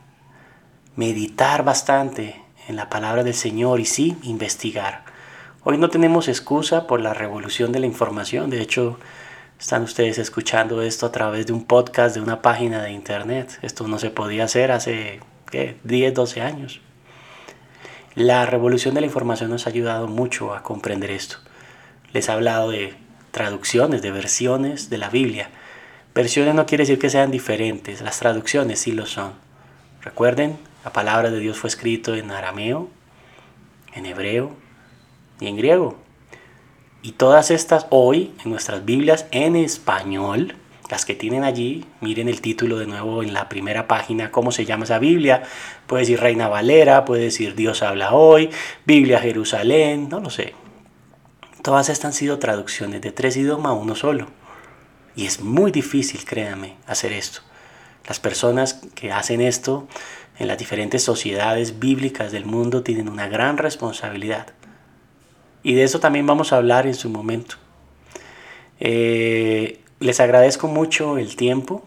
meditar 0.96 1.64
bastante 1.64 2.40
en 2.68 2.76
la 2.76 2.88
palabra 2.88 3.24
del 3.24 3.34
Señor 3.34 3.80
y 3.80 3.84
sí, 3.84 4.16
investigar. 4.22 5.04
Hoy 5.64 5.78
no 5.78 5.90
tenemos 5.90 6.28
excusa 6.28 6.86
por 6.86 7.00
la 7.00 7.14
revolución 7.14 7.72
de 7.72 7.80
la 7.80 7.86
información, 7.86 8.50
de 8.50 8.62
hecho 8.62 8.98
están 9.62 9.84
ustedes 9.84 10.18
escuchando 10.18 10.82
esto 10.82 11.06
a 11.06 11.12
través 11.12 11.46
de 11.46 11.52
un 11.52 11.64
podcast, 11.64 12.16
de 12.16 12.20
una 12.20 12.42
página 12.42 12.82
de 12.82 12.90
internet. 12.90 13.60
Esto 13.62 13.86
no 13.86 14.00
se 14.00 14.10
podía 14.10 14.42
hacer 14.42 14.72
hace 14.72 15.20
¿qué? 15.52 15.76
10, 15.84 16.14
12 16.14 16.40
años. 16.42 16.80
La 18.16 18.44
revolución 18.44 18.92
de 18.96 19.02
la 19.02 19.06
información 19.06 19.50
nos 19.50 19.66
ha 19.66 19.70
ayudado 19.70 20.08
mucho 20.08 20.52
a 20.52 20.64
comprender 20.64 21.12
esto. 21.12 21.36
Les 22.12 22.28
he 22.28 22.32
hablado 22.32 22.70
de 22.70 22.94
traducciones, 23.30 24.02
de 24.02 24.10
versiones 24.10 24.90
de 24.90 24.98
la 24.98 25.10
Biblia 25.10 25.48
Versiones 26.12 26.54
no 26.56 26.66
quiere 26.66 26.82
decir 26.82 26.98
que 26.98 27.08
sean 27.08 27.30
diferentes, 27.30 28.02
las 28.02 28.18
traducciones 28.18 28.80
sí 28.80 28.92
lo 28.92 29.06
son. 29.06 29.32
Recuerden, 30.02 30.58
la 30.84 30.92
palabra 30.92 31.30
de 31.30 31.38
Dios 31.38 31.56
fue 31.56 31.68
escrito 31.68 32.14
en 32.14 32.32
arameo, 32.32 32.90
en 33.94 34.04
hebreo 34.04 34.54
y 35.40 35.46
en 35.46 35.56
griego. 35.56 36.01
Y 37.02 37.12
todas 37.12 37.50
estas 37.50 37.86
hoy 37.90 38.32
en 38.44 38.52
nuestras 38.52 38.84
Biblias 38.84 39.26
en 39.32 39.56
español, 39.56 40.54
las 40.88 41.04
que 41.04 41.16
tienen 41.16 41.42
allí, 41.42 41.84
miren 42.00 42.28
el 42.28 42.40
título 42.40 42.78
de 42.78 42.86
nuevo 42.86 43.24
en 43.24 43.32
la 43.32 43.48
primera 43.48 43.88
página, 43.88 44.30
cómo 44.30 44.52
se 44.52 44.64
llama 44.64 44.84
esa 44.84 45.00
Biblia. 45.00 45.42
Puede 45.88 46.02
decir 46.02 46.20
Reina 46.20 46.46
Valera, 46.46 47.04
puede 47.04 47.24
decir 47.24 47.56
Dios 47.56 47.82
habla 47.82 48.12
hoy, 48.12 48.50
Biblia 48.84 49.18
Jerusalén, 49.18 50.08
no 50.08 50.20
lo 50.20 50.30
sé. 50.30 50.54
Todas 51.62 51.88
estas 51.88 52.04
han 52.04 52.12
sido 52.12 52.38
traducciones 52.38 53.00
de 53.00 53.10
tres 53.10 53.36
idiomas 53.36 53.70
a 53.70 53.74
uno 53.74 53.96
solo. 53.96 54.28
Y 55.16 55.26
es 55.26 55.40
muy 55.40 55.72
difícil, 55.72 56.24
créanme, 56.24 56.76
hacer 56.86 57.12
esto. 57.12 57.40
Las 58.06 58.20
personas 58.20 58.80
que 58.94 59.10
hacen 59.10 59.40
esto 59.40 59.88
en 60.38 60.46
las 60.46 60.58
diferentes 60.58 61.02
sociedades 61.02 61.80
bíblicas 61.80 62.30
del 62.30 62.46
mundo 62.46 62.84
tienen 62.84 63.08
una 63.08 63.26
gran 63.26 63.58
responsabilidad. 63.58 64.46
Y 65.62 65.74
de 65.74 65.84
eso 65.84 66.00
también 66.00 66.26
vamos 66.26 66.52
a 66.52 66.56
hablar 66.56 66.86
en 66.86 66.94
su 66.94 67.08
momento. 67.08 67.56
Eh, 68.80 69.80
les 70.00 70.18
agradezco 70.20 70.66
mucho 70.68 71.18
el 71.18 71.36
tiempo. 71.36 71.84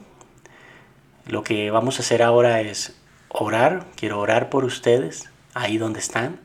Lo 1.28 1.44
que 1.44 1.72
vamos 1.72 2.00
a 2.00 2.04
hacer 2.04 2.24
ahora 2.24 2.62
es 2.62 2.96
orar. 3.30 3.86
Quiero 3.96 4.20
orar 4.20 4.50
por 4.50 4.64
ustedes, 4.64 5.30
ahí 5.54 5.78
donde 5.78 6.00
están. 6.00 6.40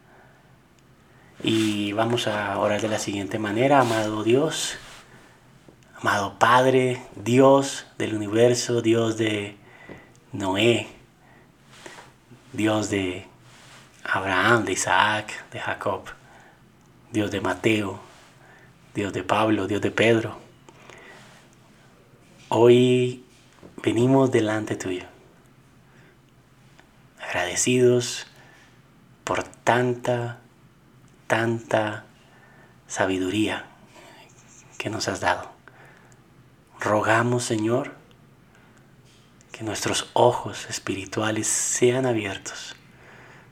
Y 1.43 1.93
vamos 1.93 2.27
a 2.27 2.59
orar 2.59 2.81
de 2.81 2.89
la 2.89 2.99
siguiente 2.99 3.39
manera, 3.39 3.81
amado 3.81 4.25
Dios. 4.25 4.77
Amado 6.01 6.39
Padre, 6.39 7.03
Dios 7.15 7.87
del 7.99 8.15
universo, 8.15 8.81
Dios 8.81 9.19
de 9.19 9.57
Noé, 10.33 10.89
Dios 12.53 12.89
de 12.89 13.27
Abraham, 14.03 14.65
de 14.65 14.73
Isaac, 14.73 15.45
de 15.53 15.61
Jacob, 15.61 16.05
Dios 17.13 17.31
de 17.33 17.41
Mateo, 17.41 18.01
Dios 18.95 19.13
de 19.13 19.25
Pablo, 19.25 19.67
Dios 19.67 19.81
de 19.81 19.91
Pedro. 19.91 20.39
Hoy 22.49 23.25
venimos 23.83 24.31
delante 24.31 24.77
tuyo, 24.77 25.05
agradecidos 27.21 28.27
por 29.25 29.43
tanta, 29.43 30.39
tanta 31.27 32.05
sabiduría 32.87 33.67
que 34.79 34.89
nos 34.89 35.09
has 35.09 35.21
dado. 35.21 35.51
Rogamos, 36.79 37.45
Señor, 37.45 37.93
que 39.51 39.65
nuestros 39.65 40.11
ojos 40.13 40.71
espirituales 40.71 41.49
sean 41.49 42.07
abiertos 42.07 42.77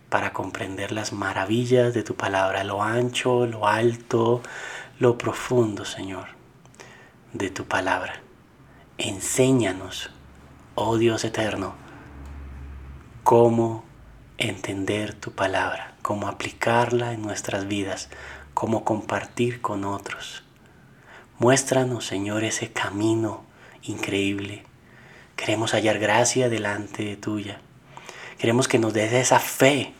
para 0.08 0.32
comprender 0.32 0.92
las 0.92 1.12
maravillas 1.12 1.94
de 1.94 2.02
tu 2.02 2.14
palabra, 2.14 2.64
lo 2.64 2.82
ancho, 2.82 3.46
lo 3.46 3.66
alto, 3.66 4.42
lo 4.98 5.18
profundo, 5.18 5.84
Señor, 5.84 6.28
de 7.32 7.50
tu 7.50 7.64
palabra. 7.64 8.20
Enséñanos, 8.96 10.10
oh 10.74 10.96
Dios 10.96 11.24
eterno, 11.24 11.74
cómo 13.22 13.84
entender 14.38 15.14
tu 15.14 15.32
palabra, 15.32 15.94
cómo 16.02 16.28
aplicarla 16.28 17.12
en 17.12 17.22
nuestras 17.22 17.68
vidas, 17.68 18.08
cómo 18.54 18.84
compartir 18.84 19.60
con 19.60 19.84
otros 19.84 20.42
Muéstranos, 21.38 22.04
Señor, 22.04 22.42
ese 22.42 22.72
camino 22.72 23.44
increíble. 23.84 24.64
Queremos 25.36 25.72
hallar 25.72 26.00
gracia 26.00 26.48
delante 26.48 27.04
de 27.04 27.16
tuya. 27.16 27.60
Queremos 28.38 28.66
que 28.66 28.80
nos 28.80 28.92
des 28.92 29.12
esa 29.12 29.38
fe 29.38 29.92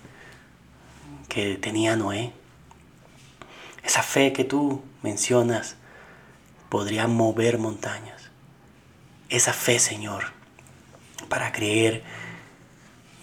que 1.28 1.56
tenía 1.56 1.96
Noé. 1.96 2.32
Esa 3.84 4.02
fe 4.02 4.32
que 4.32 4.44
tú 4.44 4.82
mencionas 5.02 5.76
podría 6.68 7.06
mover 7.06 7.58
montañas. 7.58 8.30
Esa 9.28 9.52
fe, 9.52 9.78
Señor, 9.78 10.32
para 11.28 11.52
creer 11.52 12.02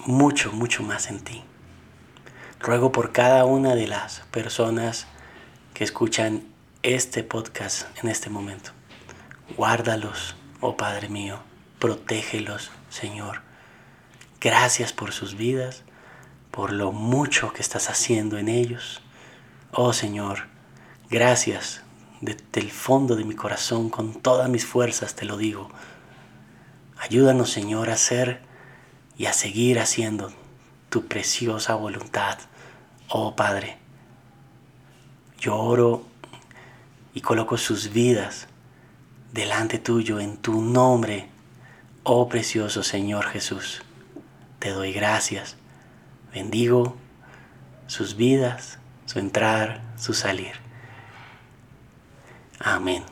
mucho, 0.06 0.52
mucho 0.52 0.84
más 0.84 1.10
en 1.10 1.20
ti. 1.20 1.44
Ruego 2.60 2.92
por 2.92 3.12
cada 3.12 3.46
una 3.46 3.76
de 3.76 3.88
las 3.88 4.22
personas 4.32 5.08
que 5.74 5.84
escuchan 5.84 6.44
este 6.84 7.24
podcast 7.24 7.88
en 8.04 8.10
este 8.10 8.30
momento. 8.30 8.72
Guárdalos, 9.58 10.36
oh 10.62 10.78
Padre 10.78 11.10
mío, 11.10 11.40
protégelos, 11.80 12.72
Señor. 12.90 13.42
Gracias 14.40 14.94
por 14.94 15.12
sus 15.12 15.36
vidas, 15.36 15.84
por 16.56 16.72
lo 16.72 16.94
mucho 16.94 17.52
que 17.52 17.62
estás 17.62 17.90
haciendo 17.90 18.38
en 18.38 18.48
ellos. 18.48 19.02
Oh 19.74 19.92
Señor, 19.92 20.48
gracias 21.10 21.82
desde 22.22 22.62
el 22.62 22.72
fondo 22.72 23.18
de 23.18 23.26
mi 23.26 23.36
corazón, 23.36 23.90
con 23.90 24.14
todas 24.14 24.50
mis 24.50 24.66
fuerzas 24.66 25.16
te 25.16 25.26
lo 25.26 25.36
digo. 25.36 25.70
Ayúdanos, 26.98 27.52
Señor, 27.52 27.90
a 27.90 27.94
hacer 27.96 28.40
y 29.18 29.26
a 29.26 29.34
seguir 29.34 29.80
haciendo 29.80 30.32
tu 30.90 31.08
preciosa 31.08 31.76
voluntad, 31.76 32.38
oh 33.10 33.36
Padre. 33.36 33.78
Yo 35.38 35.58
oro 35.58 36.06
y 37.14 37.20
coloco 37.20 37.58
sus 37.58 37.92
vidas 37.92 38.48
delante 39.34 39.78
tuyo 39.78 40.22
en 40.22 40.38
tu 40.38 40.62
nombre, 40.62 41.28
oh 42.04 42.30
precioso 42.30 42.82
Señor 42.82 43.26
Jesús. 43.26 43.82
Te 44.60 44.70
doy 44.70 44.94
gracias. 44.94 45.58
Bendigo 46.36 46.98
sus 47.88 48.18
vidas, 48.18 48.78
su 49.06 49.20
entrar, 49.20 49.82
su 49.98 50.14
salir. 50.14 50.52
Amén. 52.60 53.04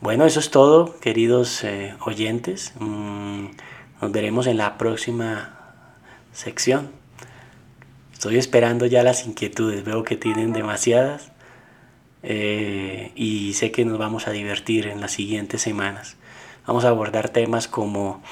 Bueno, 0.00 0.24
eso 0.24 0.40
es 0.40 0.50
todo, 0.50 0.98
queridos 1.00 1.62
eh, 1.62 1.94
oyentes. 2.00 2.72
Mm, 2.78 3.48
nos 4.00 4.12
veremos 4.12 4.46
en 4.46 4.56
la 4.56 4.78
próxima 4.78 5.58
sección. 6.32 6.90
Estoy 8.14 8.38
esperando 8.38 8.86
ya 8.86 9.02
las 9.02 9.26
inquietudes, 9.26 9.84
veo 9.84 10.04
que 10.04 10.16
tienen 10.16 10.54
demasiadas 10.54 11.32
eh, 12.22 13.12
y 13.14 13.52
sé 13.52 13.72
que 13.72 13.84
nos 13.84 13.98
vamos 13.98 14.26
a 14.26 14.30
divertir 14.30 14.86
en 14.86 15.02
las 15.02 15.12
siguientes 15.12 15.60
semanas. 15.60 16.16
Vamos 16.66 16.86
a 16.86 16.88
abordar 16.88 17.28
temas 17.28 17.68
como 17.68 18.22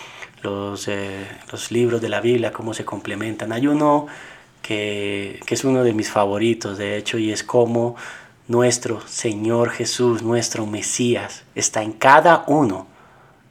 los, 0.42 0.88
eh, 0.88 1.26
los 1.50 1.70
libros 1.70 2.00
de 2.00 2.08
la 2.08 2.20
Biblia, 2.20 2.52
cómo 2.52 2.74
se 2.74 2.84
complementan. 2.84 3.52
Hay 3.52 3.66
uno 3.66 4.06
que, 4.60 5.40
que 5.46 5.54
es 5.54 5.64
uno 5.64 5.84
de 5.84 5.92
mis 5.92 6.10
favoritos, 6.10 6.78
de 6.78 6.96
hecho, 6.96 7.18
y 7.18 7.32
es 7.32 7.42
cómo 7.42 7.96
nuestro 8.48 9.00
Señor 9.06 9.70
Jesús, 9.70 10.22
nuestro 10.22 10.66
Mesías, 10.66 11.44
está 11.54 11.82
en 11.82 11.92
cada 11.92 12.44
uno 12.46 12.86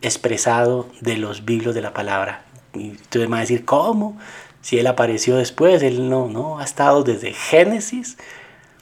expresado 0.02 0.90
de 1.00 1.18
los 1.18 1.44
libros 1.46 1.76
de 1.76 1.82
la 1.82 1.94
palabra. 1.94 2.44
Y 2.74 2.92
tú 3.10 3.20
me 3.20 3.28
vas 3.28 3.40
a 3.40 3.42
decir, 3.42 3.66
¿cómo? 3.66 4.18
Si 4.62 4.78
Él 4.80 4.88
apareció 4.88 5.38
después, 5.38 5.82
Él 5.84 6.10
no, 6.10 6.28
no, 6.28 6.60
ha 6.60 6.64
estado 6.64 7.04
desde 7.04 7.34
Génesis, 7.34 8.18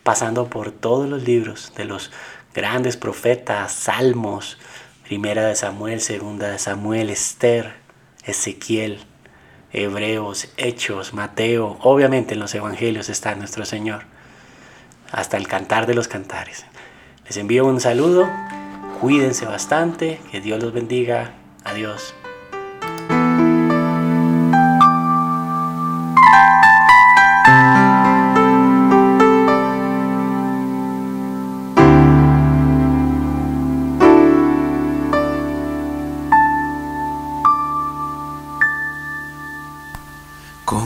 pasando 0.04 0.50
por 0.50 0.72
todos 0.72 1.08
los 1.08 1.24
libros 1.24 1.72
de 1.76 1.86
los 1.86 2.12
grandes 2.54 2.98
profetas, 2.98 3.72
Salmos, 3.72 4.58
Primera 5.04 5.48
de 5.48 5.56
Samuel, 5.56 6.02
Segunda 6.02 6.50
de 6.50 6.60
Samuel, 6.60 7.10
Esther, 7.10 7.74
Ezequiel, 8.30 9.00
Hebreos, 9.72 10.50
Hechos, 10.58 11.14
Mateo, 11.14 11.78
obviamente 11.82 12.34
en 12.34 12.40
los 12.40 12.56
Evangelios 12.56 13.10
está 13.10 13.36
nuestro 13.36 13.66
Señor, 13.66 14.04
hasta 15.12 15.38
el 15.38 15.48
cantar 15.48 15.86
de 15.86 15.94
los 15.94 16.08
cantares. 16.08 16.66
Les 17.26 17.38
envío 17.38 17.66
un 17.66 17.80
saludo, 17.80 18.28
cuídense 19.00 19.46
bastante, 19.46 20.20
que 20.32 20.42
Dios 20.42 20.62
los 20.62 20.74
bendiga, 20.74 21.34
adiós. 21.64 22.16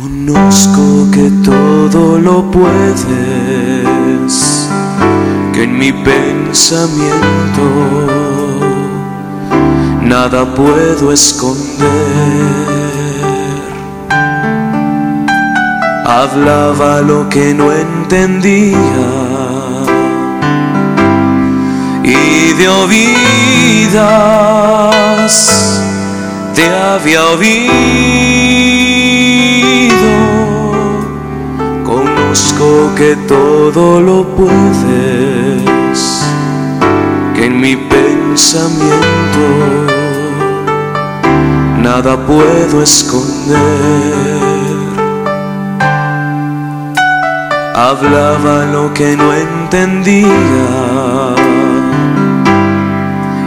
Conozco 0.03 1.07
que 1.13 1.31
todo 1.45 2.19
lo 2.19 2.51
puedes, 2.51 3.07
que 5.53 5.63
en 5.63 5.77
mi 5.77 5.93
pensamiento 5.93 7.63
nada 10.01 10.53
puedo 10.53 11.13
esconder. 11.13 11.87
Hablaba 16.05 16.99
lo 16.99 17.29
que 17.29 17.53
no 17.53 17.71
entendía 17.71 18.75
y 22.03 22.51
de 22.57 22.67
oídas 22.67 24.03
te 26.53 26.69
había 26.69 27.23
oído 27.27 28.72
que 32.95 33.15
todo 33.27 33.99
lo 33.99 34.23
puedes, 34.35 36.21
que 37.33 37.45
en 37.45 37.59
mi 37.59 37.75
pensamiento 37.75 39.47
nada 41.81 42.17
puedo 42.17 42.83
esconder. 42.83 43.57
Hablaba 47.75 48.65
lo 48.65 48.93
que 48.93 49.17
no 49.17 49.33
entendía 49.33 50.27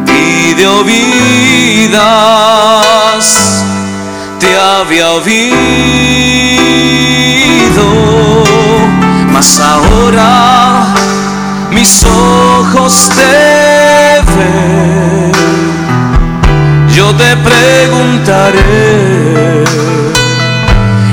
y 0.09 0.55
de 0.55 0.67
oídas 0.67 1.95
te 4.41 4.59
había 4.59 5.11
oído 5.11 5.37
mas 9.37 9.61
ahora 9.61 10.87
mis 11.71 12.03
ojos 12.05 13.11
te 13.15 14.23
ven. 14.35 15.33
Yo 16.89 17.15
te 17.15 17.37
preguntaré 17.37 18.55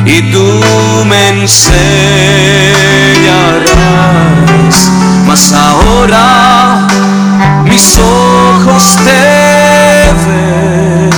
y 0.06 0.32
tú 0.32 0.48
me 1.06 1.42
enseñarás. 1.42 1.74
Mas 5.28 5.52
ahora 5.52 6.88
mis 7.66 8.00
ojos 8.00 8.84
te 9.04 9.26
ven. 10.26 11.10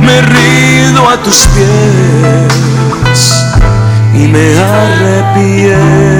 Me 0.00 0.22
rido 0.22 1.06
a 1.06 1.22
tus 1.22 1.40
pies 1.48 1.97
y 4.18 4.26
me 4.26 4.58
arrepiento, 4.58 6.17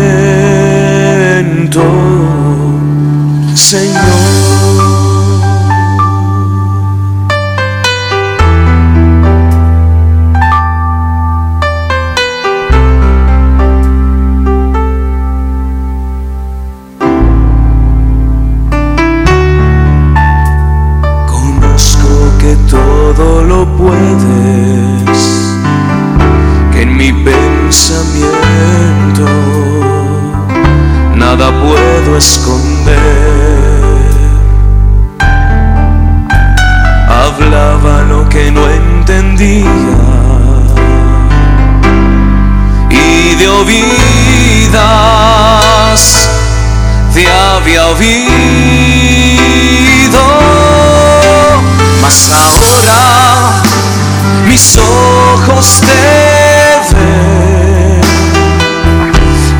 mis 54.59 54.77
ojos 54.77 55.81
te. 55.83 56.89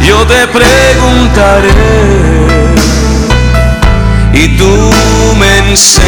Yo 0.05 0.27
te 0.27 0.49
preguntaré 0.49 1.71
y 4.33 4.57
tú 4.57 4.93
me 5.39 5.59
enseñarás. 5.71 6.05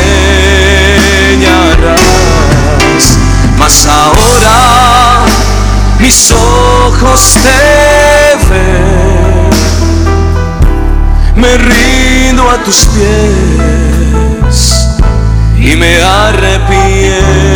Mas 3.59 3.87
ahora 3.87 5.25
mis 6.01 6.33
ojos 6.33 7.37
te 7.45 8.37
ven, 8.51 9.51
me 11.37 11.57
rindo 11.59 12.51
a 12.51 12.57
tus 12.65 12.87
pies 12.87 14.89
y 15.59 15.77
me 15.77 16.03
arrepiento 16.03 17.50